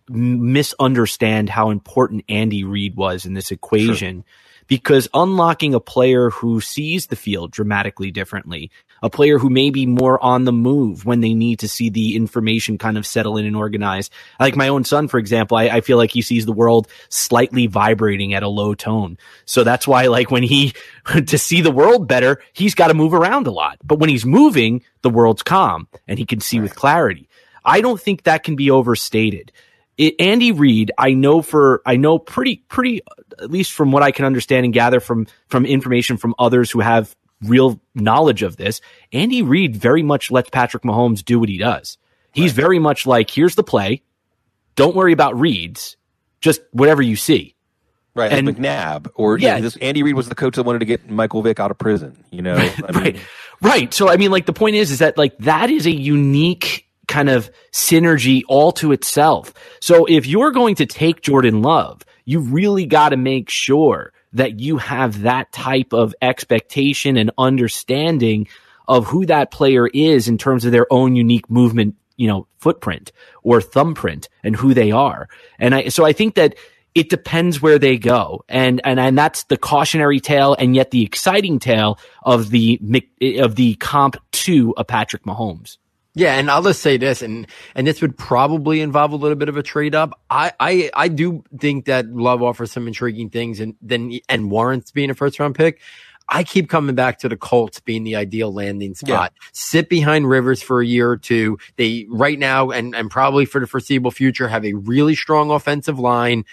[0.10, 4.18] misunderstand how important Andy Reid was in this equation.
[4.18, 4.34] Sure.
[4.68, 8.70] Because unlocking a player who sees the field dramatically differently,
[9.02, 12.16] a player who may be more on the move when they need to see the
[12.16, 14.10] information kind of settle in and organize.
[14.40, 17.68] Like my own son, for example, I, I, feel like he sees the world slightly
[17.68, 19.18] vibrating at a low tone.
[19.46, 20.74] So that's why, like, when he,
[21.28, 23.78] to see the world better, he's got to move around a lot.
[23.84, 26.64] But when he's moving, the world's calm and he can see right.
[26.64, 27.30] with clarity.
[27.64, 29.52] I don't think that can be overstated
[29.98, 33.02] it, Andy Reid, I know for I know pretty pretty
[33.40, 36.80] at least from what I can understand and gather from from information from others who
[36.80, 38.82] have real knowledge of this.
[39.12, 41.98] Andy Reid very much lets Patrick Mahomes do what he does.
[42.34, 42.62] He's right.
[42.62, 44.02] very much like, here's the play.
[44.76, 45.98] Don't worry about reads.
[46.42, 47.56] Just whatever you see.
[48.14, 50.86] Right, and like McNabb, or yeah, this, Andy Reid was the coach that wanted to
[50.86, 52.18] get Michael Vick out of prison.
[52.32, 52.56] You know,
[52.88, 53.20] I mean, right,
[53.62, 53.94] right.
[53.94, 57.30] So I mean, like the point is, is that like that is a unique kind
[57.30, 59.54] of synergy all to itself.
[59.82, 64.60] So if you're going to take Jordan Love, you really got to make sure that
[64.60, 68.48] you have that type of expectation and understanding
[68.88, 73.12] of who that player is in terms of their own unique movement, you know, footprint
[73.44, 75.28] or thumbprint and who they are.
[75.60, 76.56] And I, so I think that
[76.96, 78.44] it depends where they go.
[78.50, 82.80] And, and, and that's the cautionary tale and yet the exciting tale of the,
[83.40, 85.78] of the comp to a Patrick Mahomes.
[86.18, 87.46] Yeah, and I'll just say this, and
[87.76, 90.20] and this would probably involve a little bit of a trade up.
[90.32, 94.90] I I, I do think that Love offers some intriguing things, and then and warrants
[94.92, 95.80] being a first round pick.
[96.30, 99.32] I keep coming back to the Colts being the ideal landing spot.
[99.34, 99.48] Yeah.
[99.54, 101.58] Sit behind Rivers for a year or two.
[101.78, 106.00] They right now and and probably for the foreseeable future have a really strong offensive
[106.00, 106.46] line.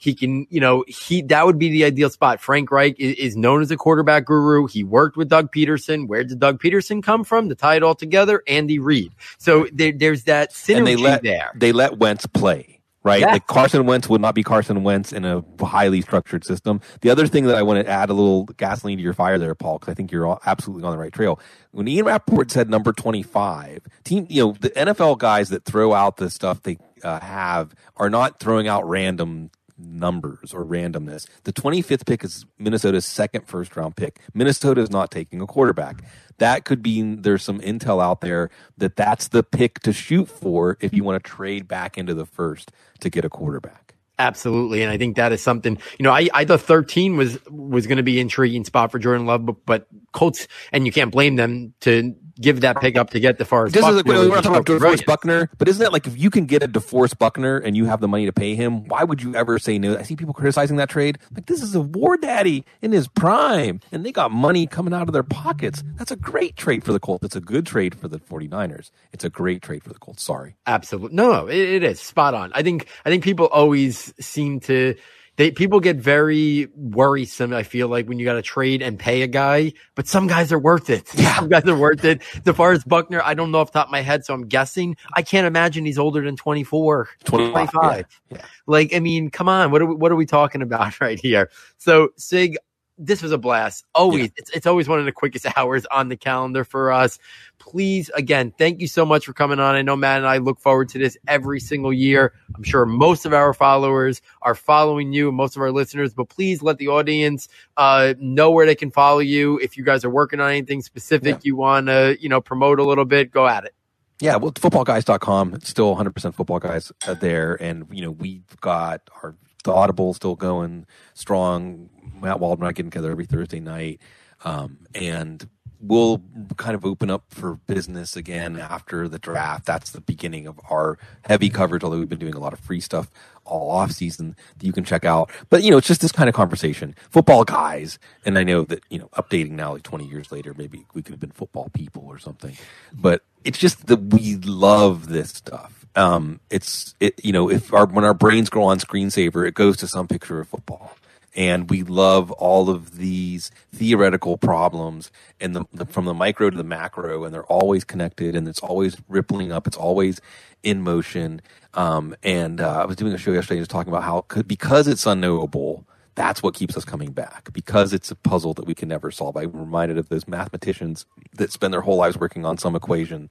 [0.00, 2.40] He can, you know, he that would be the ideal spot.
[2.40, 4.66] Frank Reich is, is known as a quarterback guru.
[4.66, 6.08] He worked with Doug Pederson.
[6.08, 8.42] Where did Doug Pederson come from to tie it all together?
[8.46, 9.12] Andy Reid.
[9.36, 11.52] So there, there's that synergy and they let, there.
[11.54, 13.20] They let Wentz play right?
[13.20, 13.32] Yeah.
[13.32, 16.80] Like Carson Wentz would not be Carson Wentz in a highly structured system.
[17.00, 19.54] The other thing that I want to add a little gasoline to your fire there,
[19.54, 21.40] Paul, because I think you're absolutely on the right trail.
[21.70, 26.16] When Ian Rapoport said number 25, team, you know, the NFL guys that throw out
[26.16, 29.50] the stuff they uh, have are not throwing out random
[29.82, 31.26] numbers or randomness.
[31.44, 34.20] The 25th pick is Minnesota's second first round pick.
[34.34, 36.02] Minnesota is not taking a quarterback.
[36.38, 40.78] That could be there's some intel out there that that's the pick to shoot for
[40.80, 43.90] if you want to trade back into the first to get a quarterback.
[44.20, 45.78] Absolutely, and I think that is something.
[45.98, 49.24] You know, I, I thought 13 was was going to be intriguing spot for Jordan
[49.24, 53.20] Love, but, but Colts, and you can't blame them to give that pick up to
[53.20, 53.72] get the DeForest.
[53.72, 53.98] This Buckner.
[54.14, 56.62] Is, we're not talking about DeForest Buckner, but isn't that like if you can get
[56.62, 59.58] a DeForest Buckner and you have the money to pay him, why would you ever
[59.58, 59.96] say no?
[59.96, 61.18] I see people criticizing that trade.
[61.34, 65.08] Like this is a war daddy in his prime, and they got money coming out
[65.08, 65.82] of their pockets.
[65.96, 67.24] That's a great trade for the Colts.
[67.24, 68.90] It's a good trade for the 49ers.
[69.12, 70.22] It's a great trade for the Colts.
[70.22, 70.56] Sorry.
[70.66, 71.16] Absolutely.
[71.16, 72.52] No, no, it, it is spot on.
[72.54, 74.94] I think I think people always seem to
[75.36, 77.52] they people get very worrisome.
[77.52, 80.52] I feel like when you got to trade and pay a guy, but some guys
[80.52, 81.08] are worth it.
[81.14, 81.36] Yeah.
[81.36, 82.20] Some guys are worth it.
[82.44, 84.96] DeForest Buckner, I don't know off top of my head, so I'm guessing.
[85.14, 87.70] I can't imagine he's older than 24, 25.
[87.82, 88.02] Yeah.
[88.30, 88.44] Yeah.
[88.66, 91.50] Like, I mean, come on, what are we, what are we talking about right here?
[91.78, 92.56] So Sig,
[93.02, 93.84] this was a blast.
[93.94, 94.28] Always, Yeah.
[94.36, 97.18] it's, it's always one of the quickest hours on the calendar for us.
[97.58, 99.74] Please, again, thank you so much for coming on.
[99.74, 102.32] I know Matt and I look forward to this every single year.
[102.54, 106.62] I'm sure most of our followers are following you, most of our listeners, but please
[106.62, 109.58] let the audience uh, know where they can follow you.
[109.58, 111.40] If you guys are working on anything specific Yeah.
[111.42, 113.74] you want to, you know, promote a little bit, go at it.
[114.20, 115.54] Yeah, well, footballguys.com.
[115.54, 117.54] It's still 100% football guys uh, there.
[117.62, 121.90] And, you know, we've got our the Audible still going strong.
[122.20, 124.00] Matt Waldman and I get together every Thursday night.
[124.44, 125.48] Um, and
[125.80, 126.22] we'll
[126.56, 129.64] kind of open up for business again after the draft.
[129.66, 132.80] That's the beginning of our heavy coverage, although we've been doing a lot of free
[132.80, 133.10] stuff
[133.44, 135.30] all off season that you can check out.
[135.48, 136.94] But, you know, it's just this kind of conversation.
[137.08, 137.98] Football guys.
[138.24, 141.12] And I know that, you know, updating now, like 20 years later, maybe we could
[141.12, 142.56] have been football people or something.
[142.92, 145.79] But it's just that we love this stuff.
[145.96, 149.76] Um, it's, it, you know, if our, when our brains go on screensaver, it goes
[149.78, 150.96] to some picture of football.
[151.36, 156.56] And we love all of these theoretical problems and the, the from the micro to
[156.56, 159.66] the macro and they're always connected and it's always rippling up.
[159.66, 160.20] It's always
[160.62, 161.40] in motion.
[161.74, 165.06] Um, and uh, i was doing a show yesterday just talking about how because it's
[165.06, 169.10] unknowable that's what keeps us coming back because it's a puzzle that we can never
[169.10, 173.30] solve i'm reminded of those mathematicians that spend their whole lives working on some equation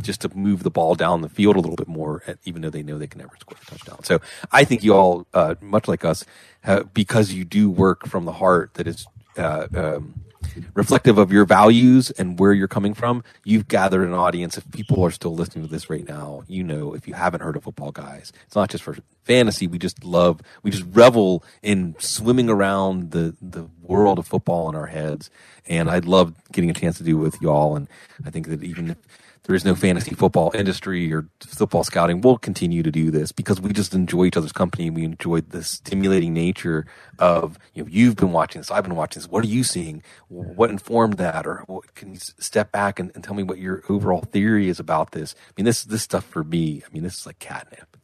[0.00, 2.82] just to move the ball down the field a little bit more, even though they
[2.82, 4.04] know they can never score a touchdown.
[4.04, 4.20] So
[4.52, 6.24] I think you all, uh, much like us,
[6.94, 9.06] because you do work from the heart that is
[9.36, 10.20] uh, um,
[10.74, 14.56] reflective of your values and where you're coming from, you've gathered an audience.
[14.56, 17.56] If people are still listening to this right now, you know, if you haven't heard
[17.56, 19.66] of Football Guys, it's not just for fantasy.
[19.66, 24.74] We just love, we just revel in swimming around the, the world of football in
[24.74, 25.30] our heads.
[25.66, 27.76] And I love getting a chance to do with y'all.
[27.76, 27.88] And
[28.24, 28.98] I think that even if
[29.48, 33.62] there is no fantasy football industry or football scouting, we'll continue to do this because
[33.62, 36.84] we just enjoy each other's company and we enjoy the stimulating nature
[37.18, 39.30] of, you know, you've been watching this, I've been watching this.
[39.30, 40.02] What are you seeing?
[40.28, 41.46] What informed that?
[41.46, 44.78] Or what, can you step back and, and tell me what your overall theory is
[44.78, 45.34] about this?
[45.48, 47.96] I mean, this, this stuff for me, I mean, this is like catnip.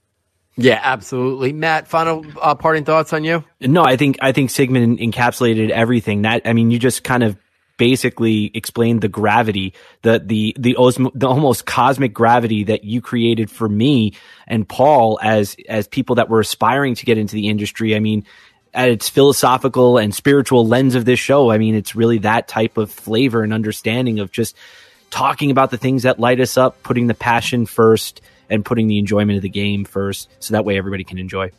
[0.57, 1.53] Yeah, absolutely.
[1.53, 3.45] Matt, final uh, parting thoughts on you?
[3.61, 6.23] No, I think I think Sigmund encapsulated everything.
[6.23, 7.37] That I mean, you just kind of
[7.77, 13.51] basically explained the gravity, the the the, osmo, the almost cosmic gravity that you created
[13.51, 14.13] for me
[14.47, 17.95] and Paul as as people that were aspiring to get into the industry.
[17.95, 18.25] I mean,
[18.73, 22.77] at its philosophical and spiritual lens of this show, I mean, it's really that type
[22.77, 24.57] of flavor and understanding of just
[25.11, 28.21] talking about the things that light us up, putting the passion first
[28.51, 31.51] and putting the enjoyment of the game first so that way everybody can enjoy.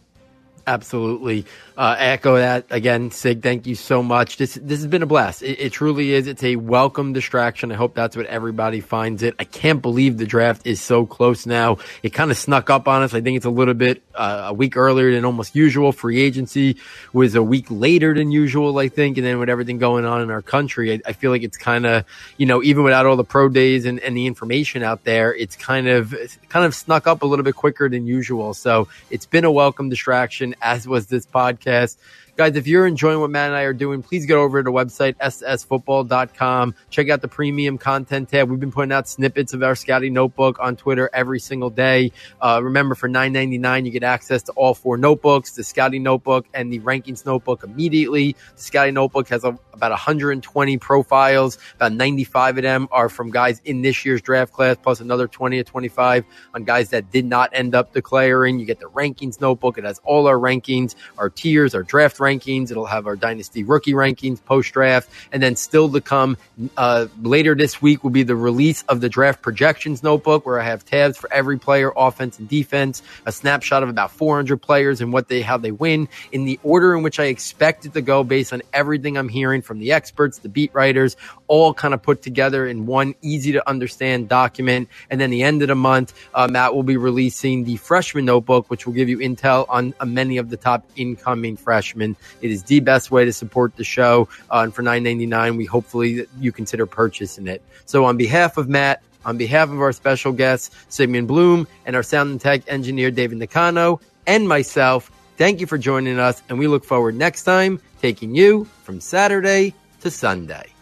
[0.67, 1.45] Absolutely.
[1.77, 3.43] Uh, echo that again, Sig.
[3.43, 4.37] Thank you so much.
[4.37, 5.43] This this has been a blast.
[5.43, 6.25] It, it truly is.
[6.25, 7.71] It's a welcome distraction.
[7.71, 9.35] I hope that's what everybody finds it.
[9.37, 11.77] I can't believe the draft is so close now.
[12.01, 13.13] It kind of snuck up on us.
[13.13, 15.91] I think it's a little bit uh, a week earlier than almost usual.
[15.91, 16.77] Free agency
[17.13, 19.17] was a week later than usual, I think.
[19.17, 21.85] And then with everything going on in our country, I, I feel like it's kind
[21.85, 22.05] of
[22.37, 25.55] you know even without all the pro days and, and the information out there, it's
[25.55, 26.15] kind of
[26.49, 28.55] kind of snuck up a little bit quicker than usual.
[28.55, 31.97] So it's been a welcome distraction as was this podcast.
[32.37, 34.71] Guys, if you're enjoying what Matt and I are doing, please get over to the
[34.71, 36.75] website, ssfootball.com.
[36.89, 38.49] Check out the premium content tab.
[38.49, 42.11] We've been putting out snippets of our scouting notebook on Twitter every single day.
[42.41, 46.73] Uh, remember, for $9.99, you get access to all four notebooks, the scouting notebook and
[46.73, 48.35] the rankings notebook immediately.
[48.57, 51.57] The scouting notebook has a, about 120 profiles.
[51.75, 55.57] About 95 of them are from guys in this year's draft class, plus another 20
[55.57, 58.59] or 25 on guys that did not end up declaring.
[58.59, 59.77] You get the rankings notebook.
[59.77, 62.71] It has all our rankings, our tiers, our draft rankings.
[62.71, 65.09] It'll have our dynasty rookie rankings post draft.
[65.31, 66.37] And then still to come
[66.77, 70.65] uh, later this week will be the release of the draft projections notebook where I
[70.65, 75.13] have tabs for every player, offense and defense, a snapshot of about 400 players and
[75.13, 78.23] what they, how they win in the order in which I expect it to go
[78.23, 81.15] based on everything I'm hearing from the experts, the beat writers,
[81.47, 84.89] all kind of put together in one easy to understand document.
[85.09, 88.69] And then the end of the month, uh, Matt will be releasing the freshman notebook,
[88.69, 92.14] which will give you intel on uh, many of the top incoming freshmen.
[92.41, 94.27] It is the best way to support the show.
[94.51, 97.61] Uh, and for $9.99, we hopefully you consider purchasing it.
[97.85, 102.03] So on behalf of Matt, on behalf of our special guests, Sigmund Bloom, and our
[102.03, 106.41] sound and tech engineer, David Nicano, and myself, thank you for joining us.
[106.49, 110.74] And we look forward next time taking you from Saturday to Sunday.